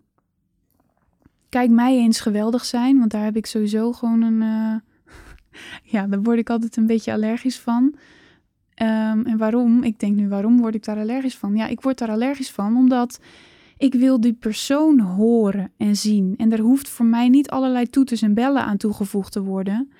Kijk 1.49 1.69
mij 1.69 1.97
eens 1.97 2.19
geweldig 2.19 2.65
zijn, 2.65 2.99
want 2.99 3.11
daar 3.11 3.23
heb 3.23 3.35
ik 3.35 3.45
sowieso 3.45 3.91
gewoon 3.91 4.21
een. 4.21 4.41
Uh... 4.41 4.75
ja, 5.93 6.07
daar 6.07 6.21
word 6.21 6.37
ik 6.37 6.49
altijd 6.49 6.77
een 6.77 6.85
beetje 6.85 7.13
allergisch 7.13 7.59
van. 7.59 7.95
Um, 8.81 9.25
en 9.25 9.37
waarom? 9.37 9.83
Ik 9.83 9.99
denk 9.99 10.15
nu, 10.15 10.27
waarom 10.27 10.57
word 10.57 10.75
ik 10.75 10.83
daar 10.83 10.97
allergisch 10.97 11.35
van? 11.35 11.55
Ja, 11.55 11.67
ik 11.67 11.81
word 11.81 11.97
daar 11.97 12.09
allergisch 12.09 12.51
van 12.51 12.77
omdat 12.77 13.19
ik 13.77 13.93
wil 13.93 14.21
die 14.21 14.33
persoon 14.33 14.99
horen 14.99 15.71
en 15.77 15.95
zien. 15.95 16.33
En 16.37 16.51
er 16.51 16.59
hoeft 16.59 16.89
voor 16.89 17.05
mij 17.05 17.29
niet 17.29 17.49
allerlei 17.49 17.89
toeters 17.89 18.21
en 18.21 18.33
bellen 18.33 18.63
aan 18.63 18.77
toegevoegd 18.77 19.31
te 19.31 19.43
worden. 19.43 19.91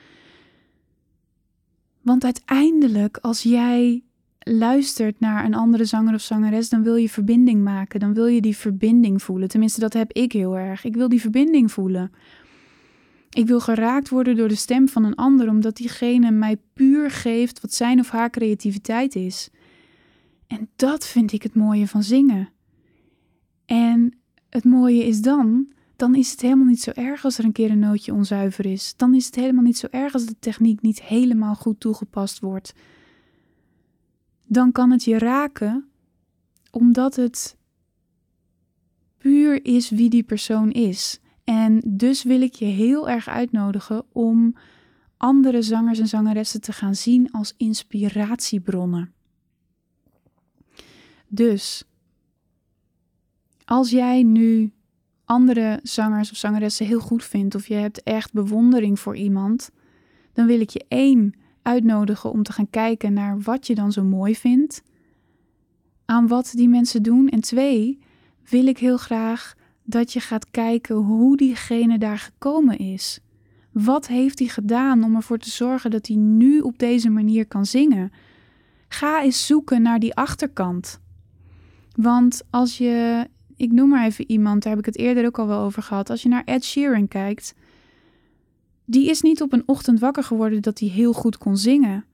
Want 2.01 2.23
uiteindelijk, 2.23 3.17
als 3.17 3.43
jij 3.43 4.03
luistert 4.39 5.19
naar 5.19 5.45
een 5.45 5.53
andere 5.53 5.85
zanger 5.85 6.13
of 6.13 6.21
zangeres, 6.21 6.69
dan 6.69 6.83
wil 6.83 6.95
je 6.95 7.09
verbinding 7.09 7.63
maken. 7.63 7.99
Dan 7.99 8.13
wil 8.13 8.25
je 8.25 8.41
die 8.41 8.57
verbinding 8.57 9.23
voelen. 9.23 9.47
Tenminste, 9.47 9.79
dat 9.79 9.93
heb 9.93 10.11
ik 10.11 10.31
heel 10.31 10.57
erg. 10.57 10.83
Ik 10.83 10.95
wil 10.95 11.09
die 11.09 11.21
verbinding 11.21 11.71
voelen. 11.71 12.11
Ik 13.29 13.47
wil 13.47 13.59
geraakt 13.59 14.09
worden 14.09 14.35
door 14.35 14.47
de 14.47 14.55
stem 14.55 14.87
van 14.87 15.03
een 15.03 15.15
ander, 15.15 15.49
omdat 15.49 15.75
diegene 15.75 16.31
mij 16.31 16.57
puur 16.73 17.11
geeft 17.11 17.61
wat 17.61 17.73
zijn 17.73 17.99
of 17.99 18.09
haar 18.09 18.29
creativiteit 18.29 19.15
is. 19.15 19.49
En 20.47 20.69
dat 20.75 21.07
vind 21.07 21.31
ik 21.31 21.43
het 21.43 21.55
mooie 21.55 21.87
van 21.87 22.03
zingen. 22.03 22.49
En 23.65 24.17
het 24.49 24.63
mooie 24.63 25.05
is 25.05 25.21
dan, 25.21 25.67
dan 25.95 26.15
is 26.15 26.31
het 26.31 26.41
helemaal 26.41 26.65
niet 26.65 26.81
zo 26.81 26.91
erg 26.91 27.23
als 27.23 27.37
er 27.37 27.45
een 27.45 27.51
keer 27.51 27.71
een 27.71 27.79
nootje 27.79 28.13
onzuiver 28.13 28.65
is. 28.65 28.93
Dan 28.97 29.15
is 29.15 29.25
het 29.25 29.35
helemaal 29.35 29.63
niet 29.63 29.77
zo 29.77 29.87
erg 29.91 30.13
als 30.13 30.25
de 30.25 30.35
techniek 30.39 30.81
niet 30.81 31.01
helemaal 31.01 31.55
goed 31.55 31.79
toegepast 31.79 32.39
wordt 32.39 32.73
dan 34.47 34.71
kan 34.71 34.91
het 34.91 35.03
je 35.03 35.17
raken 35.17 35.89
omdat 36.71 37.15
het 37.15 37.57
puur 39.17 39.65
is 39.65 39.89
wie 39.89 40.09
die 40.09 40.23
persoon 40.23 40.71
is. 40.71 41.19
En 41.67 41.81
dus 41.85 42.23
wil 42.23 42.41
ik 42.41 42.53
je 42.53 42.65
heel 42.65 43.09
erg 43.09 43.27
uitnodigen 43.27 44.05
om 44.11 44.55
andere 45.17 45.61
zangers 45.61 45.99
en 45.99 46.07
zangeressen 46.07 46.61
te 46.61 46.71
gaan 46.71 46.95
zien 46.95 47.31
als 47.31 47.53
inspiratiebronnen. 47.57 49.13
Dus 51.27 51.83
als 53.65 53.89
jij 53.89 54.23
nu 54.23 54.71
andere 55.25 55.79
zangers 55.83 56.31
of 56.31 56.37
zangeressen 56.37 56.85
heel 56.85 56.99
goed 56.99 57.23
vindt, 57.23 57.55
of 57.55 57.67
je 57.67 57.73
hebt 57.73 58.03
echt 58.03 58.33
bewondering 58.33 58.99
voor 58.99 59.15
iemand, 59.15 59.71
dan 60.33 60.45
wil 60.45 60.59
ik 60.59 60.69
je 60.69 60.85
één 60.87 61.33
uitnodigen 61.61 62.31
om 62.31 62.43
te 62.43 62.53
gaan 62.53 62.69
kijken 62.69 63.13
naar 63.13 63.39
wat 63.39 63.67
je 63.67 63.75
dan 63.75 63.91
zo 63.91 64.03
mooi 64.03 64.35
vindt, 64.35 64.83
aan 66.05 66.27
wat 66.27 66.51
die 66.55 66.69
mensen 66.69 67.03
doen. 67.03 67.29
En 67.29 67.41
twee, 67.41 67.99
wil 68.49 68.67
ik 68.67 68.77
heel 68.77 68.97
graag 68.97 69.55
dat 69.89 70.13
je 70.13 70.19
gaat 70.19 70.51
kijken 70.51 70.95
hoe 70.95 71.37
diegene 71.37 71.97
daar 71.97 72.17
gekomen 72.17 72.77
is. 72.77 73.19
Wat 73.71 74.07
heeft 74.07 74.39
hij 74.39 74.47
gedaan 74.47 75.03
om 75.03 75.15
ervoor 75.15 75.37
te 75.37 75.49
zorgen 75.49 75.91
dat 75.91 76.07
hij 76.07 76.15
nu 76.15 76.59
op 76.59 76.79
deze 76.79 77.09
manier 77.09 77.45
kan 77.45 77.65
zingen? 77.65 78.11
Ga 78.87 79.23
eens 79.23 79.45
zoeken 79.45 79.81
naar 79.81 79.99
die 79.99 80.15
achterkant. 80.15 80.99
Want 81.95 82.41
als 82.49 82.77
je, 82.77 83.27
ik 83.55 83.71
noem 83.71 83.89
maar 83.89 84.05
even 84.05 84.29
iemand, 84.31 84.63
daar 84.63 84.71
heb 84.71 84.79
ik 84.79 84.93
het 84.93 84.97
eerder 84.97 85.25
ook 85.25 85.39
al 85.39 85.47
wel 85.47 85.61
over 85.61 85.83
gehad. 85.83 86.09
Als 86.09 86.21
je 86.21 86.29
naar 86.29 86.43
Ed 86.45 86.65
Sheeran 86.65 87.07
kijkt, 87.07 87.55
die 88.85 89.09
is 89.09 89.21
niet 89.21 89.41
op 89.41 89.53
een 89.53 89.63
ochtend 89.65 89.99
wakker 89.99 90.23
geworden 90.23 90.61
dat 90.61 90.79
hij 90.79 90.89
heel 90.89 91.13
goed 91.13 91.37
kon 91.37 91.57
zingen. 91.57 92.05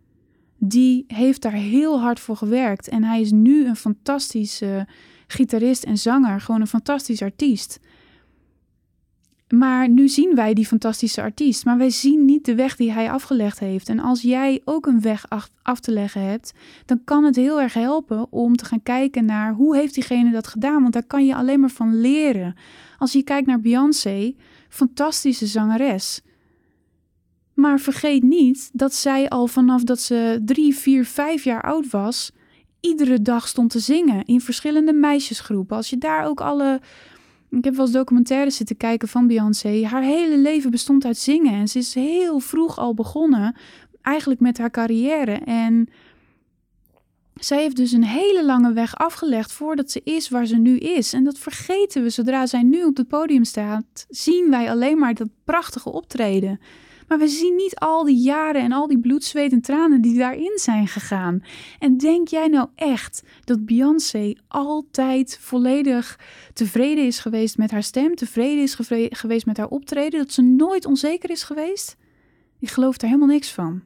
Die 0.66 1.04
heeft 1.08 1.42
daar 1.42 1.52
heel 1.52 2.00
hard 2.00 2.20
voor 2.20 2.38
gewerkt 2.38 2.88
en 2.90 3.04
hij 3.04 3.22
is 3.22 3.32
nu 3.32 3.66
een 3.66 3.76
fantastische 3.76 4.88
gitarist 5.28 5.84
en 5.84 5.98
zanger, 5.98 6.42
gewoon 6.42 6.62
een 6.62 6.68
fantastisch 6.68 7.22
artiest. 7.22 7.80
Maar 9.48 9.90
nu 9.90 10.08
zien 10.08 10.36
wij 10.36 10.54
die 10.54 10.66
fantastische 10.66 11.22
artiest, 11.22 11.66
maar 11.66 11.78
wij 11.78 11.90
zien 11.90 12.26
niet 12.26 12.46
de 12.46 12.56
weg 12.56 12.76
die 12.76 12.92
hij 12.92 13.12
afgelegd 13.12 13.60
heeft. 13.60 13.90
En 13.90 14.00
als 14.00 14.22
jij 14.22 14.62
ook 14.66 14.86
een 14.86 15.02
weg 15.02 15.26
af 15.62 15.80
te 15.80 15.92
leggen 15.92 16.22
hebt, 16.22 16.54
dan 16.86 17.02
kan 17.04 17.24
het 17.24 17.36
heel 17.36 17.62
erg 17.62 17.74
helpen 17.74 18.32
om 18.32 18.56
te 18.56 18.66
gaan 18.66 18.84
kijken 18.84 19.26
naar 19.26 19.54
hoe 19.54 19.76
heeft 19.76 19.94
diegene 19.94 20.32
dat 20.32 20.48
gedaan, 20.48 20.82
want 20.82 20.94
daar 20.94 21.06
kan 21.06 21.26
je 21.26 21.36
alleen 21.36 21.60
maar 21.60 21.70
van 21.70 22.02
leren. 22.02 22.56
Als 22.98 23.14
je 23.14 23.24
kijkt 23.24 23.48
naar 23.48 23.60
Beyoncé, 23.60 24.36
fantastische 24.70 25.48
zangeres. 25.48 26.22
Maar 27.54 27.80
vergeet 27.80 28.24
niet 28.24 28.70
dat 28.74 28.94
zij 28.94 29.30
al 29.30 29.48
vanaf 29.48 29.84
dat 29.84 30.00
ze 30.00 30.42
drie, 30.46 30.76
vier, 30.76 31.06
vijf 31.06 31.44
jaar 31.44 31.62
oud 31.62 31.90
was, 31.90 32.32
iedere 32.80 33.22
dag 33.22 33.48
stond 33.48 33.70
te 33.70 33.80
zingen 33.80 34.26
in 34.26 34.42
verschillende 34.42 34.94
meisjesgroepen. 34.94 35.78
Als 35.78 35.90
je 35.90 35.98
daar 35.98 36.26
ook 36.26 36.42
alle 36.42 36.82
ik 37.58 37.64
heb 37.64 37.76
wel 37.76 37.86
eens 37.86 37.94
documentaires 37.94 38.56
zitten 38.56 38.78
kijken 38.78 39.08
van 39.08 39.28
Beyoncé. 39.28 39.86
Haar 39.86 40.02
hele 40.02 40.38
leven 40.38 40.72
bestond 40.72 41.06
uit 41.06 41.18
zingen. 41.18 41.54
En 41.54 41.68
ze 41.68 41.78
is 41.78 41.94
heel 41.94 42.40
vroeg 42.40 42.78
al 42.78 42.94
begonnen, 42.94 43.56
eigenlijk 44.02 44.42
met 44.42 44.58
haar 44.58 44.72
carrière. 44.72 45.32
En 45.34 45.88
zij 47.34 47.62
heeft 47.62 47.76
dus 47.76 47.92
een 47.92 48.04
hele 48.04 48.46
lange 48.46 48.74
weg 48.74 48.96
afgelegd 48.96 49.52
voordat 49.52 49.92
ze 49.92 50.02
is 50.04 50.30
waar 50.30 50.46
ze 50.46 50.58
nu 50.58 50.78
is. 50.78 51.14
En 51.14 51.24
dat 51.24 51.38
vergeten 51.38 52.04
we 52.04 52.10
zodra 52.10 52.46
zij 52.46 52.64
nu 52.64 52.84
op 52.84 52.98
het 52.98 53.08
podium 53.08 53.44
staat. 53.44 54.06
Zien 54.10 54.50
wij 54.50 54.70
alleen 54.70 54.98
maar 54.98 55.14
dat 55.14 55.30
prachtige 55.44 55.92
optreden. 55.92 56.60
Maar 57.08 57.18
we 57.18 57.28
zien 57.28 57.56
niet 57.56 57.76
al 57.76 58.04
die 58.04 58.18
jaren 58.18 58.62
en 58.62 58.72
al 58.72 58.88
die 58.88 59.00
bloed, 59.00 59.24
zweet 59.24 59.52
en 59.52 59.62
tranen 59.62 60.02
die 60.02 60.18
daarin 60.18 60.58
zijn 60.60 60.88
gegaan. 60.88 61.44
En 61.80 61.98
denk 61.98 62.28
jij 62.28 62.48
nou 62.48 62.68
echt 62.76 63.24
dat 63.44 63.66
Beyoncé 63.66 64.34
altijd 64.48 65.38
volledig 65.42 66.20
tevreden 66.54 67.06
is 67.06 67.20
geweest 67.20 67.58
met 67.58 67.72
haar 67.72 67.84
stem, 67.84 68.16
tevreden 68.16 68.64
is 68.64 68.78
geweest 69.10 69.46
met 69.46 69.58
haar 69.58 69.68
optreden, 69.68 70.20
dat 70.20 70.32
ze 70.32 70.42
nooit 70.42 70.86
onzeker 70.86 71.30
is 71.30 71.44
geweest? 71.44 71.98
Ik 72.60 72.70
geloof 72.70 73.02
er 73.02 73.08
helemaal 73.08 73.28
niks 73.28 73.52
van. 73.52 73.84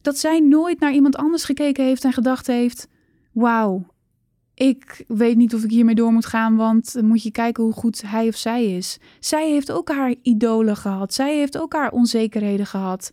Dat 0.00 0.18
zij 0.18 0.40
nooit 0.40 0.80
naar 0.80 0.92
iemand 0.92 1.16
anders 1.16 1.44
gekeken 1.44 1.84
heeft 1.84 2.04
en 2.04 2.12
gedacht 2.12 2.46
heeft: 2.46 2.88
Wauw, 3.32 3.86
ik 4.54 5.04
weet 5.08 5.36
niet 5.36 5.54
of 5.54 5.64
ik 5.64 5.70
hiermee 5.70 5.94
door 5.94 6.12
moet 6.12 6.26
gaan, 6.26 6.56
want 6.56 6.94
moet 7.02 7.22
je 7.22 7.30
kijken 7.30 7.64
hoe 7.64 7.72
goed 7.72 8.02
hij 8.06 8.28
of 8.28 8.36
zij 8.36 8.76
is. 8.76 8.98
Zij 9.20 9.50
heeft 9.50 9.72
ook 9.72 9.88
haar 9.88 10.14
idolen 10.22 10.76
gehad. 10.76 11.14
Zij 11.14 11.36
heeft 11.36 11.58
ook 11.58 11.72
haar 11.72 11.90
onzekerheden 11.90 12.66
gehad. 12.66 13.12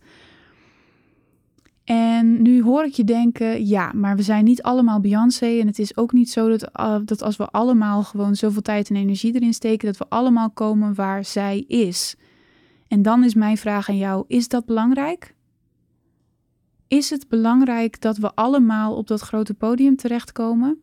En 1.84 2.42
nu 2.42 2.62
hoor 2.62 2.84
ik 2.84 2.92
je 2.92 3.04
denken, 3.04 3.66
ja, 3.66 3.92
maar 3.94 4.16
we 4.16 4.22
zijn 4.22 4.44
niet 4.44 4.62
allemaal 4.62 5.00
Beyoncé. 5.00 5.58
En 5.60 5.66
het 5.66 5.78
is 5.78 5.96
ook 5.96 6.12
niet 6.12 6.30
zo 6.30 6.48
dat, 6.48 6.70
uh, 6.80 6.96
dat 7.04 7.22
als 7.22 7.36
we 7.36 7.46
allemaal 7.46 8.02
gewoon 8.02 8.34
zoveel 8.34 8.62
tijd 8.62 8.90
en 8.90 8.96
energie 8.96 9.34
erin 9.34 9.54
steken, 9.54 9.86
dat 9.86 9.96
we 9.96 10.06
allemaal 10.08 10.50
komen 10.50 10.94
waar 10.94 11.24
zij 11.24 11.58
is. 11.58 12.16
En 12.88 13.02
dan 13.02 13.24
is 13.24 13.34
mijn 13.34 13.56
vraag 13.56 13.88
aan 13.88 13.96
jou: 13.96 14.24
is 14.26 14.48
dat 14.48 14.66
belangrijk? 14.66 15.34
Is 16.88 17.10
het 17.10 17.28
belangrijk 17.28 18.00
dat 18.00 18.16
we 18.16 18.34
allemaal 18.34 18.96
op 18.96 19.06
dat 19.06 19.20
grote 19.20 19.54
podium 19.54 19.96
terechtkomen? 19.96 20.80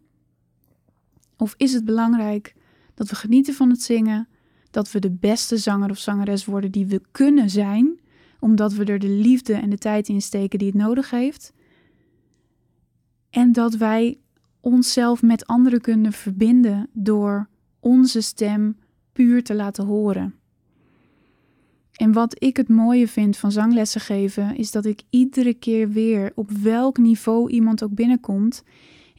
Of 1.39 1.54
is 1.58 1.73
het 1.73 1.86
belangrijk 1.86 2.56
dat 2.93 3.10
we 3.10 3.15
genieten 3.15 3.54
van 3.54 3.69
het 3.69 3.82
zingen, 3.82 4.28
dat 4.71 4.91
we 4.91 4.99
de 4.99 5.12
beste 5.12 5.58
zanger 5.58 5.89
of 5.89 5.97
zangeres 5.97 6.45
worden 6.45 6.71
die 6.71 6.86
we 6.86 7.02
kunnen 7.12 7.49
zijn, 7.49 7.99
omdat 8.39 8.73
we 8.73 8.86
er 8.86 8.99
de 8.99 9.10
liefde 9.10 9.54
en 9.54 9.69
de 9.69 9.78
tijd 9.78 10.08
in 10.08 10.21
steken 10.21 10.60
die 10.60 10.67
het 10.67 10.78
nodig 10.78 11.10
heeft? 11.10 11.54
En 13.30 13.52
dat 13.52 13.75
wij 13.75 14.19
onszelf 14.60 15.21
met 15.21 15.47
anderen 15.47 15.82
kunnen 15.82 16.12
verbinden 16.12 16.89
door 16.93 17.49
onze 17.80 18.21
stem 18.21 18.78
puur 19.13 19.43
te 19.43 19.56
laten 19.56 19.86
horen. 19.86 20.34
En 21.91 22.13
wat 22.13 22.43
ik 22.43 22.58
het 22.58 22.69
mooie 22.69 23.08
vind 23.08 23.38
van 23.38 23.52
zanglessen 23.52 24.02
geven, 24.02 24.56
is 24.56 24.71
dat 24.71 24.86
ik 24.86 25.02
iedere 25.10 25.54
keer 25.54 25.89
weer, 25.89 26.32
op 26.36 26.52
welk 26.52 26.97
niveau 26.97 27.49
iemand 27.52 27.84
ook 27.84 27.93
binnenkomt, 27.93 28.63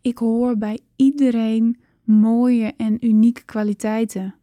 ik 0.01 0.19
hoor 0.19 0.57
bij 0.57 0.81
iedereen 0.97 1.77
mooie 2.11 2.75
en 2.77 3.07
unieke 3.07 3.44
kwaliteiten. 3.44 4.35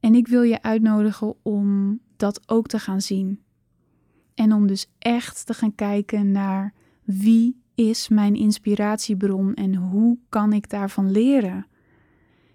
En 0.00 0.14
ik 0.14 0.28
wil 0.28 0.42
je 0.42 0.62
uitnodigen 0.62 1.34
om 1.42 2.00
dat 2.16 2.40
ook 2.46 2.66
te 2.66 2.78
gaan 2.78 3.00
zien. 3.00 3.40
En 4.34 4.52
om 4.52 4.66
dus 4.66 4.90
echt 4.98 5.46
te 5.46 5.54
gaan 5.54 5.74
kijken 5.74 6.32
naar 6.32 6.74
wie 7.04 7.62
is 7.74 8.08
mijn 8.08 8.34
inspiratiebron 8.34 9.54
en 9.54 9.74
hoe 9.74 10.18
kan 10.28 10.52
ik 10.52 10.70
daarvan 10.70 11.10
leren. 11.10 11.66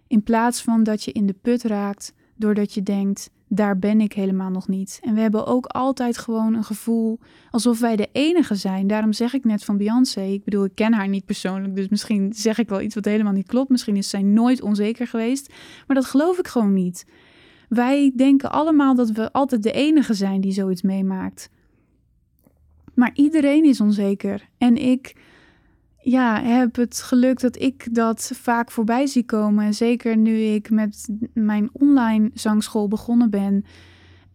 In 0.08 0.24
plaats 0.24 0.62
van 0.62 0.84
dat 0.84 1.04
je 1.04 1.12
in 1.12 1.26
de 1.26 1.34
put 1.34 1.64
raakt 1.64 2.14
doordat 2.36 2.74
je 2.74 2.84
denkt: 2.84 3.30
daar 3.56 3.80
ben 3.80 4.02
ik 4.02 4.14
helemaal 4.14 4.50
nog 4.50 4.68
niet. 4.68 5.00
En 5.02 5.14
we 5.14 5.22
hebben 5.22 5.46
ook 5.46 5.66
altijd 5.66 6.18
gewoon 6.18 6.54
een 6.54 6.64
gevoel 6.64 7.20
alsof 7.50 7.80
wij 7.80 7.96
de 7.96 8.10
enige 8.12 8.56
zijn. 8.56 8.88
Daarom 8.88 9.14
zeg 9.14 9.34
ik 9.34 9.44
net 9.44 9.64
van 9.64 9.78
Beyoncé. 9.78 10.22
Ik 10.22 10.44
bedoel, 10.44 10.64
ik 10.64 10.76
ken 10.76 10.94
haar 10.94 11.08
niet 11.08 11.26
persoonlijk, 11.26 11.76
dus 11.76 11.88
misschien 11.88 12.34
zeg 12.36 12.58
ik 12.58 12.70
wel 12.70 12.82
iets 12.82 12.96
wat 12.96 13.06
helemaal 13.06 13.34
niet 13.34 13.48
klopt. 13.48 13.70
Misschien 13.70 13.96
is 13.96 14.10
zij 14.10 14.22
nooit 14.22 14.62
onzeker 14.62 15.08
geweest, 15.08 15.54
maar 15.88 15.96
dat 15.96 16.06
geloof 16.06 16.38
ik 16.38 16.48
gewoon 16.48 16.74
niet. 16.74 17.06
Wij 17.70 18.12
denken 18.16 18.52
allemaal 18.52 18.96
dat 18.96 19.10
we 19.10 19.32
altijd 19.32 19.64
de 19.64 19.72
enige 19.72 20.14
zijn 20.14 20.42
die 20.42 20.52
zoiets 20.52 20.82
meemaakt. 20.82 21.50
Maar 22.94 23.12
iedereen 23.14 23.64
is 23.64 23.82
onzeker. 23.82 24.50
En 24.58 24.78
ik 24.78 25.16
ja, 26.04 26.42
heb 26.42 26.76
het 26.76 27.02
geluk 27.02 27.40
dat 27.40 27.62
ik 27.62 27.96
dat 27.96 28.32
vaak 28.34 28.72
voorbij 28.72 29.08
zie 29.08 29.24
komen. 29.24 29.66
En 29.66 29.74
zeker 29.74 30.18
nu 30.18 30.38
ik 30.38 30.70
met 30.70 31.10
mijn 31.34 31.70
online 31.74 32.30
zangschool 32.34 32.88
begonnen 32.88 33.30
ben, 33.30 33.66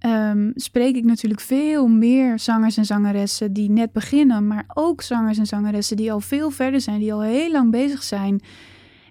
um, 0.01 0.53
spreek 0.55 0.97
ik 0.97 1.05
natuurlijk 1.05 1.41
veel 1.41 1.89
meer 1.89 2.39
zangers 2.39 2.77
en 2.77 2.85
zangeressen 2.85 3.53
die 3.53 3.71
net 3.71 3.93
beginnen, 3.93 4.47
maar 4.47 4.65
ook 4.75 5.03
zangers 5.03 5.39
en 5.39 5.47
zangeressen 5.47 5.97
die 5.97 6.13
al 6.13 6.21
veel 6.21 6.51
verder 6.51 6.81
zijn, 6.81 6.99
die 6.99 7.13
al 7.13 7.23
heel 7.23 7.51
lang 7.51 7.71
bezig 7.71 8.03
zijn. 8.03 8.41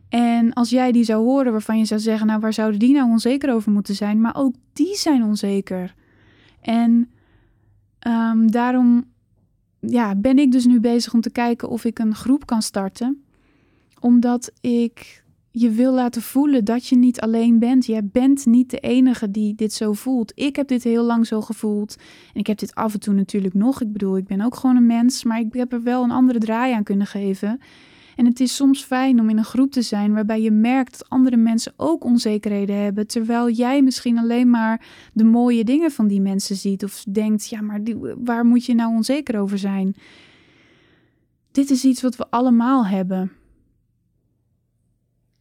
En 0.10 0.54
als 0.54 0.70
jij 0.70 0.92
die 0.92 1.04
zou 1.04 1.24
horen 1.24 1.52
waarvan 1.52 1.78
je 1.78 1.86
zou 1.86 2.00
zeggen, 2.00 2.28
nou 2.28 2.40
waar 2.40 2.54
zouden 2.54 2.80
die 2.80 2.94
nou 2.94 3.10
onzeker 3.10 3.54
over 3.54 3.72
moeten 3.72 3.96
zijn? 3.96 4.22
Maar 4.22 4.36
ook 4.36 4.56
die 4.74 4.96
zijn 4.96 5.24
onzeker. 5.24 5.94
En 6.62 7.10
um, 8.08 8.52
daarom 8.52 9.06
ja, 9.80 10.16
ben 10.16 10.40
ik 10.40 10.52
dus 10.52 10.66
nu 10.66 10.80
bezig 10.80 11.14
om 11.14 11.22
te 11.22 11.32
kijken 11.32 11.70
of 11.70 11.86
ik 11.86 12.00
een 12.00 12.16
groep 12.16 12.46
kan 12.46 12.62
starten. 12.62 13.24
Omdat 14.00 14.52
ik 14.62 15.24
je 15.52 15.70
wil 15.70 15.94
laten 15.94 16.22
voelen 16.22 16.66
dat 16.66 16.88
je 16.88 16.96
niet 16.96 17.20
alleen 17.20 17.60
bent. 17.60 17.86
Jij 17.86 18.06
bent 18.06 18.46
niet 18.46 18.70
de 18.70 18.80
enige 18.80 19.32
die 19.32 19.56
dit 19.56 19.74
zo 19.74 19.94
voelt. 19.94 20.32
Ik 20.36 20.56
heb 20.56 20.68
dit 20.68 20.84
heel 20.84 21.04
lang 21.04 21.28
zo 21.28 21.42
gevoeld. 21.42 21.96
En 22.34 22.40
ik 22.40 22.48
heb 22.48 22.58
dit 22.58 22.76
af 22.76 22.94
en 22.94 23.00
toe 23.00 23.14
natuurlijk 23.14 23.54
nog. 23.54 23.82
Ik 23.82 23.92
bedoel, 23.92 24.18
ik 24.18 24.28
ben 24.28 24.42
ook 24.42 24.56
gewoon 24.56 24.76
een 24.76 24.86
mens. 24.86 25.24
Maar 25.24 25.40
ik 25.40 25.54
heb 25.54 25.74
er 25.74 25.84
wel 25.84 26.04
een 26.04 26.12
andere 26.12 26.40
draai 26.40 26.74
aan 26.74 26.84
kunnen 26.84 27.08
geven. 27.08 27.60
En 28.18 28.26
het 28.26 28.40
is 28.40 28.56
soms 28.56 28.84
fijn 28.84 29.20
om 29.20 29.30
in 29.30 29.38
een 29.38 29.44
groep 29.44 29.72
te 29.72 29.82
zijn 29.82 30.14
waarbij 30.14 30.42
je 30.42 30.52
merkt 30.52 30.98
dat 30.98 31.10
andere 31.10 31.38
mensen 31.38 31.74
ook 31.76 32.04
onzekerheden 32.04 32.76
hebben, 32.76 33.08
terwijl 33.08 33.50
jij 33.50 33.82
misschien 33.82 34.18
alleen 34.18 34.50
maar 34.50 34.86
de 35.14 35.24
mooie 35.24 35.64
dingen 35.64 35.92
van 35.92 36.08
die 36.08 36.22
mensen 36.22 36.56
ziet 36.56 36.84
of 36.84 37.04
denkt, 37.10 37.48
ja, 37.48 37.62
maar 37.62 37.82
waar 38.18 38.46
moet 38.46 38.66
je 38.66 38.76
nou 38.76 38.96
onzeker 38.96 39.40
over 39.40 39.58
zijn? 39.58 39.96
Dit 41.52 41.70
is 41.70 41.84
iets 41.84 42.02
wat 42.02 42.16
we 42.16 42.30
allemaal 42.30 42.86
hebben. 42.86 43.32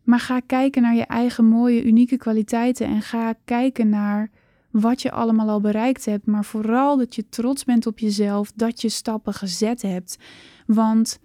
Maar 0.02 0.20
ga 0.20 0.40
kijken 0.40 0.82
naar 0.82 0.94
je 0.94 1.06
eigen 1.06 1.44
mooie, 1.44 1.84
unieke 1.84 2.16
kwaliteiten 2.16 2.86
en 2.86 3.02
ga 3.02 3.34
kijken 3.44 3.88
naar 3.88 4.30
wat 4.70 5.02
je 5.02 5.10
allemaal 5.10 5.48
al 5.48 5.60
bereikt 5.60 6.04
hebt, 6.04 6.26
maar 6.26 6.44
vooral 6.44 6.96
dat 6.96 7.14
je 7.14 7.28
trots 7.28 7.64
bent 7.64 7.86
op 7.86 7.98
jezelf, 7.98 8.52
dat 8.52 8.80
je 8.80 8.88
stappen 8.88 9.34
gezet 9.34 9.82
hebt. 9.82 10.18
Want 10.66 11.18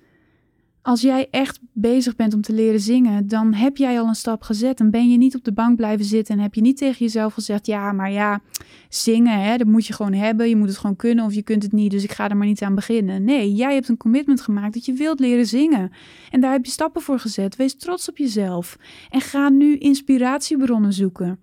Als 0.83 1.01
jij 1.01 1.27
echt 1.31 1.59
bezig 1.73 2.15
bent 2.15 2.33
om 2.33 2.41
te 2.41 2.53
leren 2.53 2.79
zingen, 2.79 3.27
dan 3.27 3.53
heb 3.53 3.77
jij 3.77 3.99
al 3.99 4.07
een 4.07 4.15
stap 4.15 4.41
gezet. 4.41 4.77
Dan 4.77 4.89
ben 4.89 5.09
je 5.09 5.17
niet 5.17 5.35
op 5.35 5.43
de 5.43 5.51
bank 5.51 5.75
blijven 5.75 6.05
zitten 6.05 6.35
en 6.35 6.41
heb 6.41 6.53
je 6.53 6.61
niet 6.61 6.77
tegen 6.77 7.05
jezelf 7.05 7.33
gezegd: 7.33 7.65
Ja, 7.65 7.91
maar 7.91 8.11
ja, 8.11 8.41
zingen, 8.89 9.41
hè, 9.41 9.57
dat 9.57 9.67
moet 9.67 9.85
je 9.85 9.93
gewoon 9.93 10.13
hebben. 10.13 10.49
Je 10.49 10.55
moet 10.55 10.67
het 10.67 10.77
gewoon 10.77 10.95
kunnen 10.95 11.25
of 11.25 11.33
je 11.33 11.41
kunt 11.41 11.63
het 11.63 11.71
niet, 11.71 11.91
dus 11.91 12.03
ik 12.03 12.11
ga 12.11 12.29
er 12.29 12.37
maar 12.37 12.47
niet 12.47 12.61
aan 12.61 12.75
beginnen. 12.75 13.23
Nee, 13.23 13.53
jij 13.53 13.73
hebt 13.73 13.89
een 13.89 13.97
commitment 13.97 14.41
gemaakt 14.41 14.73
dat 14.73 14.85
je 14.85 14.93
wilt 14.93 15.19
leren 15.19 15.45
zingen. 15.45 15.91
En 16.29 16.41
daar 16.41 16.51
heb 16.51 16.65
je 16.65 16.71
stappen 16.71 17.01
voor 17.01 17.19
gezet. 17.19 17.55
Wees 17.55 17.75
trots 17.75 18.09
op 18.09 18.17
jezelf. 18.17 18.77
En 19.09 19.21
ga 19.21 19.49
nu 19.49 19.77
inspiratiebronnen 19.77 20.93
zoeken. 20.93 21.39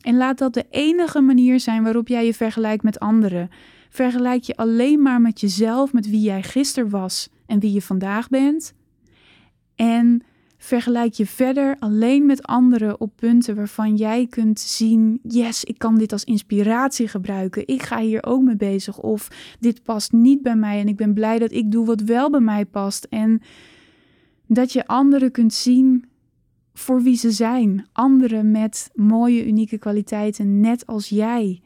En 0.00 0.16
laat 0.16 0.38
dat 0.38 0.54
de 0.54 0.66
enige 0.70 1.20
manier 1.20 1.60
zijn 1.60 1.82
waarop 1.82 2.08
jij 2.08 2.26
je 2.26 2.34
vergelijkt 2.34 2.82
met 2.82 2.98
anderen. 2.98 3.50
Vergelijk 3.88 4.42
je 4.42 4.56
alleen 4.56 5.02
maar 5.02 5.20
met 5.20 5.40
jezelf, 5.40 5.92
met 5.92 6.10
wie 6.10 6.20
jij 6.20 6.42
gisteren 6.42 6.90
was 6.90 7.28
en 7.50 7.60
wie 7.60 7.72
je 7.72 7.82
vandaag 7.82 8.28
bent. 8.28 8.74
En 9.74 10.22
vergelijk 10.58 11.12
je 11.12 11.26
verder 11.26 11.76
alleen 11.78 12.26
met 12.26 12.42
anderen 12.42 13.00
op 13.00 13.12
punten 13.16 13.56
waarvan 13.56 13.96
jij 13.96 14.26
kunt 14.26 14.60
zien: 14.60 15.20
yes, 15.22 15.64
ik 15.64 15.78
kan 15.78 15.98
dit 15.98 16.12
als 16.12 16.24
inspiratie 16.24 17.08
gebruiken. 17.08 17.66
Ik 17.66 17.82
ga 17.82 17.98
hier 18.00 18.26
ook 18.26 18.42
mee 18.42 18.56
bezig. 18.56 18.98
Of 18.98 19.28
dit 19.60 19.82
past 19.82 20.12
niet 20.12 20.42
bij 20.42 20.56
mij 20.56 20.80
en 20.80 20.88
ik 20.88 20.96
ben 20.96 21.14
blij 21.14 21.38
dat 21.38 21.52
ik 21.52 21.70
doe 21.70 21.86
wat 21.86 22.00
wel 22.00 22.30
bij 22.30 22.40
mij 22.40 22.64
past. 22.64 23.04
En 23.04 23.40
dat 24.46 24.72
je 24.72 24.86
anderen 24.86 25.30
kunt 25.30 25.54
zien 25.54 26.04
voor 26.74 27.02
wie 27.02 27.16
ze 27.16 27.30
zijn. 27.30 27.86
Anderen 27.92 28.50
met 28.50 28.90
mooie, 28.94 29.46
unieke 29.46 29.78
kwaliteiten, 29.78 30.60
net 30.60 30.86
als 30.86 31.08
jij. 31.08 31.60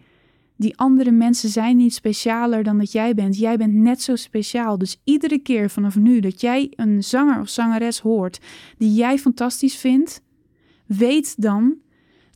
Die 0.56 0.76
andere 0.76 1.10
mensen 1.10 1.48
zijn 1.48 1.76
niet 1.76 1.94
specialer 1.94 2.62
dan 2.62 2.78
dat 2.78 2.92
jij 2.92 3.14
bent. 3.14 3.38
Jij 3.38 3.56
bent 3.56 3.74
net 3.74 4.02
zo 4.02 4.16
speciaal. 4.16 4.78
Dus 4.78 5.00
iedere 5.04 5.38
keer 5.38 5.70
vanaf 5.70 5.96
nu 5.96 6.20
dat 6.20 6.40
jij 6.40 6.72
een 6.76 7.04
zanger 7.04 7.40
of 7.40 7.48
zangeres 7.48 7.98
hoort 7.98 8.40
die 8.78 8.94
jij 8.94 9.18
fantastisch 9.18 9.76
vindt, 9.76 10.22
weet 10.86 11.42
dan 11.42 11.76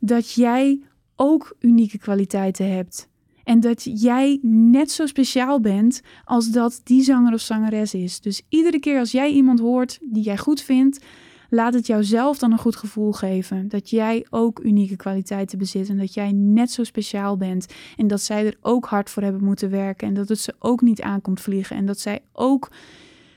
dat 0.01 0.33
jij 0.33 0.81
ook 1.17 1.57
unieke 1.61 1.99
kwaliteiten 1.99 2.75
hebt. 2.75 3.09
En 3.45 3.61
dat 3.61 4.01
jij 4.01 4.39
net 4.43 4.91
zo 4.91 5.07
speciaal 5.07 5.61
bent 5.61 6.01
als 6.25 6.51
dat 6.51 6.81
die 6.85 7.03
zanger 7.03 7.33
of 7.33 7.41
zangeres 7.41 7.95
is. 7.95 8.21
Dus 8.21 8.43
iedere 8.49 8.79
keer 8.79 8.99
als 8.99 9.11
jij 9.11 9.31
iemand 9.31 9.61
hoort 9.61 9.99
die 10.03 10.23
jij 10.23 10.37
goed 10.37 10.61
vindt, 10.63 11.05
Laat 11.51 11.75
het 11.75 11.87
jouzelf 11.87 12.39
dan 12.39 12.53
een 12.53 12.59
goed 12.59 12.77
gevoel 12.77 13.13
geven. 13.13 13.69
Dat 13.69 13.91
jij 13.91 14.27
ook 14.31 14.61
unieke 14.61 14.97
kwaliteiten 14.97 15.59
bezit. 15.59 15.89
En 15.89 15.99
dat 15.99 16.15
jij 16.15 16.33
net 16.33 16.71
zo 16.71 16.85
speciaal 16.85 17.37
bent. 17.37 17.67
En 17.97 18.07
dat 18.07 18.21
zij 18.21 18.47
er 18.47 18.57
ook 18.61 18.87
hard 18.87 19.11
voor 19.11 19.23
hebben 19.23 19.45
moeten 19.45 19.71
werken. 19.71 20.09
En 20.09 20.15
dat 20.15 20.29
het 20.29 20.39
ze 20.39 20.55
ook 20.59 20.81
niet 20.81 21.03
aankomt 21.03 21.41
vliegen. 21.41 21.77
En 21.77 21.87
dat 21.87 21.99
zij 21.99 22.21
ook 22.33 22.71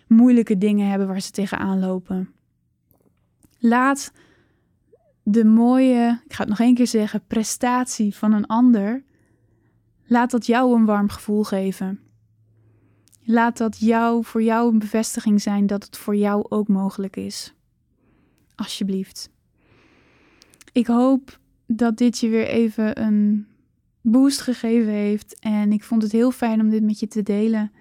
moeilijke 0.08 0.58
dingen 0.58 0.90
hebben 0.90 1.08
waar 1.08 1.22
ze 1.22 1.32
tegenaan 1.32 1.80
lopen. 1.80 2.30
Laat 3.60 4.12
de 5.24 5.46
mooie, 5.46 6.22
ik 6.26 6.34
ga 6.34 6.40
het 6.40 6.50
nog 6.50 6.60
één 6.60 6.76
keer 6.76 6.88
zeggen, 6.88 7.24
prestatie 7.28 8.16
van 8.16 8.34
een 8.34 8.46
ander. 8.46 9.04
Laat 10.06 10.32
dat 10.32 10.46
jou 10.46 10.76
een 10.76 10.86
warm 10.86 11.10
gevoel 11.10 11.44
geven. 11.44 12.00
Laat 13.24 13.58
dat 13.58 13.80
jou, 13.80 14.26
voor 14.26 14.44
jou 14.44 14.72
een 14.72 14.80
bevestiging 14.80 15.42
zijn 15.42 15.68
dat 15.68 15.84
het 15.84 15.98
voor 15.98 16.16
jou 16.16 16.46
ook 16.50 16.68
mogelijk 16.68 17.16
is. 17.16 17.54
Alsjeblieft. 18.56 19.30
Ik 20.72 20.88
hoop 20.88 21.40
dat 21.68 21.98
dit 21.98 22.18
je 22.18 22.30
weer 22.30 22.48
even 22.48 23.02
een 23.02 23.48
boost 24.02 24.42
gegeven 24.42 24.92
heeft. 24.92 25.40
En 25.40 25.72
ik 25.72 25.84
vond 25.84 26.04
het 26.04 26.12
heel 26.12 26.32
fijn 26.32 26.62
om 26.62 26.70
dit 26.70 26.84
met 26.84 27.00
je 27.00 27.08
te 27.08 27.24
delen. 27.24 27.72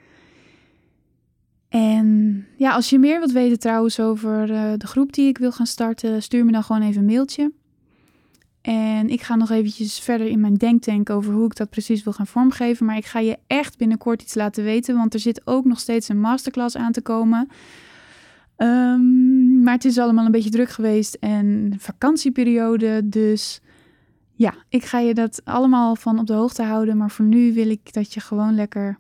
En 1.69 2.47
ja, 2.57 2.73
als 2.73 2.91
je 2.91 2.99
meer 2.99 3.19
wilt 3.19 3.33
weten 3.33 3.59
trouwens 3.59 4.01
over 4.01 4.51
uh, 4.51 4.73
de 4.77 4.87
groep 4.87 5.13
die 5.13 5.29
ik 5.29 5.39
wil 5.39 5.53
gaan 5.53 5.67
starten, 5.67 6.23
stuur 6.23 6.45
me 6.45 6.53
dan 6.53 6.65
gewoon 6.65 6.83
even 6.83 7.01
een 7.01 7.07
mailtje. 7.07 7.53
En 8.61 9.09
ik 9.09 9.21
ga 9.21 9.37
nog 9.37 9.51
eventjes 9.51 9.99
verder 9.99 10.27
in 10.27 10.41
mijn 10.41 10.55
denktank 10.55 11.11
over 11.11 11.33
hoe 11.33 11.45
ik 11.45 11.57
dat 11.57 11.71
precies 11.71 12.03
wil 12.03 12.13
gaan 12.13 12.27
vormgeven. 12.27 12.87
Maar 12.87 12.97
ik 12.97 13.05
ga 13.05 13.19
je 13.19 13.39
echt 13.47 13.79
binnenkort 13.79 14.23
iets 14.23 14.35
laten 14.35 14.65
weten, 14.65 14.97
want 14.97 15.15
er 15.15 15.21
zit 15.21 15.47
ook 15.47 15.65
nog 15.65 15.81
steeds 15.81 16.09
een 16.09 16.21
masterclass 16.21 16.77
aan 16.77 16.93
te 16.93 17.03
komen. 17.03 17.49
Um, 18.57 19.50
maar 19.63 19.75
het 19.75 19.85
is 19.85 19.99
allemaal 19.99 20.25
een 20.25 20.31
beetje 20.31 20.51
druk 20.51 20.71
geweest 20.71 21.15
en 21.15 21.75
vakantieperiode. 21.79 23.09
Dus 23.09 23.61
ja, 24.35 24.55
ik 24.69 24.85
ga 24.85 24.99
je 24.99 25.15
dat 25.15 25.41
allemaal 25.45 25.97
van 25.97 26.19
op 26.19 26.27
de 26.27 26.33
hoogte 26.33 26.63
houden. 26.63 26.97
Maar 26.97 27.11
voor 27.11 27.25
nu 27.25 27.55
wil 27.55 27.71
ik 27.71 27.93
dat 27.93 28.15
je 28.15 28.21
gewoon 28.21 28.55
lekker, 28.55 28.99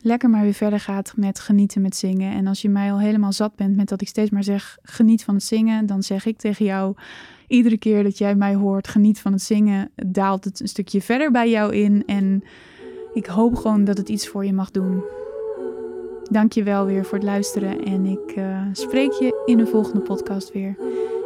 lekker 0.00 0.30
maar 0.30 0.42
weer 0.42 0.54
verder 0.54 0.80
gaat 0.80 1.12
met 1.16 1.40
genieten 1.40 1.82
met 1.82 1.96
zingen. 1.96 2.32
En 2.32 2.46
als 2.46 2.62
je 2.62 2.68
mij 2.68 2.92
al 2.92 3.00
helemaal 3.00 3.32
zat 3.32 3.56
bent 3.56 3.76
met 3.76 3.88
dat 3.88 4.00
ik 4.00 4.08
steeds 4.08 4.30
maar 4.30 4.44
zeg 4.44 4.78
geniet 4.82 5.24
van 5.24 5.34
het 5.34 5.44
zingen, 5.44 5.86
dan 5.86 6.02
zeg 6.02 6.26
ik 6.26 6.38
tegen 6.38 6.64
jou 6.64 6.94
iedere 7.46 7.78
keer 7.78 8.02
dat 8.02 8.18
jij 8.18 8.34
mij 8.34 8.54
hoort 8.54 8.88
geniet 8.88 9.20
van 9.20 9.32
het 9.32 9.42
zingen, 9.42 9.90
daalt 9.94 10.44
het 10.44 10.60
een 10.60 10.68
stukje 10.68 11.00
verder 11.00 11.30
bij 11.30 11.50
jou 11.50 11.74
in. 11.74 12.02
En 12.06 12.42
ik 13.14 13.26
hoop 13.26 13.54
gewoon 13.54 13.84
dat 13.84 13.96
het 13.96 14.08
iets 14.08 14.28
voor 14.28 14.44
je 14.44 14.52
mag 14.52 14.70
doen. 14.70 15.02
Dank 16.30 16.52
je 16.52 16.62
wel 16.62 16.86
weer 16.86 17.04
voor 17.04 17.18
het 17.18 17.26
luisteren 17.26 17.84
en 17.84 18.06
ik 18.06 18.36
uh, 18.36 18.62
spreek 18.72 19.12
je 19.12 19.42
in 19.46 19.58
een 19.58 19.66
volgende 19.66 20.00
podcast 20.00 20.52
weer. 20.52 20.76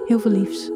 Heel 0.07 0.19
veel 0.19 0.31
liefs. 0.31 0.71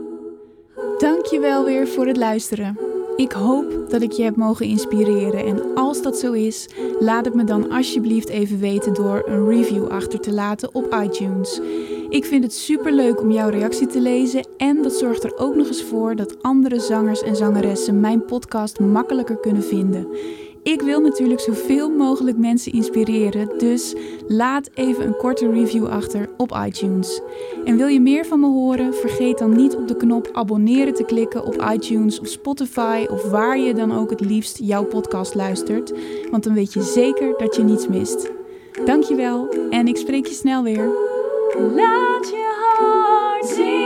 Dank 0.98 1.26
je 1.26 1.40
wel 1.40 1.64
weer 1.64 1.88
voor 1.88 2.06
het 2.06 2.16
luisteren. 2.16 2.78
Ik 3.16 3.32
hoop 3.32 3.86
dat 3.88 4.02
ik 4.02 4.12
je 4.12 4.22
heb 4.22 4.36
mogen 4.36 4.66
inspireren 4.66 5.46
en 5.46 5.74
als 5.74 6.02
dat 6.02 6.18
zo 6.18 6.32
is, 6.32 6.68
laat 6.98 7.24
het 7.24 7.34
me 7.34 7.44
dan 7.44 7.70
alsjeblieft 7.70 8.28
even 8.28 8.58
weten 8.58 8.94
door 8.94 9.22
een 9.26 9.48
review 9.48 9.86
achter 9.86 10.20
te 10.20 10.32
laten 10.32 10.74
op 10.74 10.96
iTunes. 11.04 11.60
Ik 12.08 12.24
vind 12.24 12.44
het 12.44 12.52
super 12.52 12.92
leuk 12.92 13.20
om 13.20 13.30
jouw 13.30 13.48
reactie 13.48 13.86
te 13.86 14.00
lezen 14.00 14.46
en 14.56 14.82
dat 14.82 14.92
zorgt 14.92 15.24
er 15.24 15.38
ook 15.38 15.54
nog 15.54 15.66
eens 15.66 15.82
voor 15.82 16.16
dat 16.16 16.42
andere 16.42 16.80
zangers 16.80 17.22
en 17.22 17.36
zangeressen 17.36 18.00
mijn 18.00 18.24
podcast 18.24 18.80
makkelijker 18.80 19.36
kunnen 19.36 19.62
vinden. 19.62 20.06
Ik 20.66 20.80
wil 20.80 21.00
natuurlijk 21.00 21.40
zoveel 21.40 21.90
mogelijk 21.90 22.36
mensen 22.36 22.72
inspireren, 22.72 23.58
dus 23.58 23.94
laat 24.28 24.70
even 24.74 25.06
een 25.06 25.16
korte 25.16 25.50
review 25.50 25.86
achter 25.86 26.28
op 26.36 26.60
iTunes. 26.66 27.20
En 27.64 27.76
wil 27.76 27.86
je 27.86 28.00
meer 28.00 28.26
van 28.26 28.40
me 28.40 28.46
horen? 28.46 28.94
Vergeet 28.94 29.38
dan 29.38 29.56
niet 29.56 29.76
op 29.76 29.88
de 29.88 29.96
knop 29.96 30.28
abonneren 30.32 30.94
te 30.94 31.04
klikken 31.04 31.44
op 31.44 31.68
iTunes 31.72 32.20
of 32.20 32.26
Spotify 32.26 33.06
of 33.10 33.30
waar 33.30 33.58
je 33.58 33.74
dan 33.74 33.92
ook 33.92 34.10
het 34.10 34.20
liefst 34.20 34.58
jouw 34.58 34.84
podcast 34.84 35.34
luistert, 35.34 35.92
want 36.30 36.44
dan 36.44 36.54
weet 36.54 36.72
je 36.72 36.82
zeker 36.82 37.34
dat 37.38 37.56
je 37.56 37.62
niets 37.62 37.88
mist. 37.88 38.30
Dankjewel 38.84 39.48
en 39.70 39.88
ik 39.88 39.96
spreek 39.96 40.26
je 40.26 40.34
snel 40.34 40.62
weer. 40.62 40.90
Laat 41.74 42.28
je 42.28 42.74
hart 42.78 43.46
zien. 43.46 43.85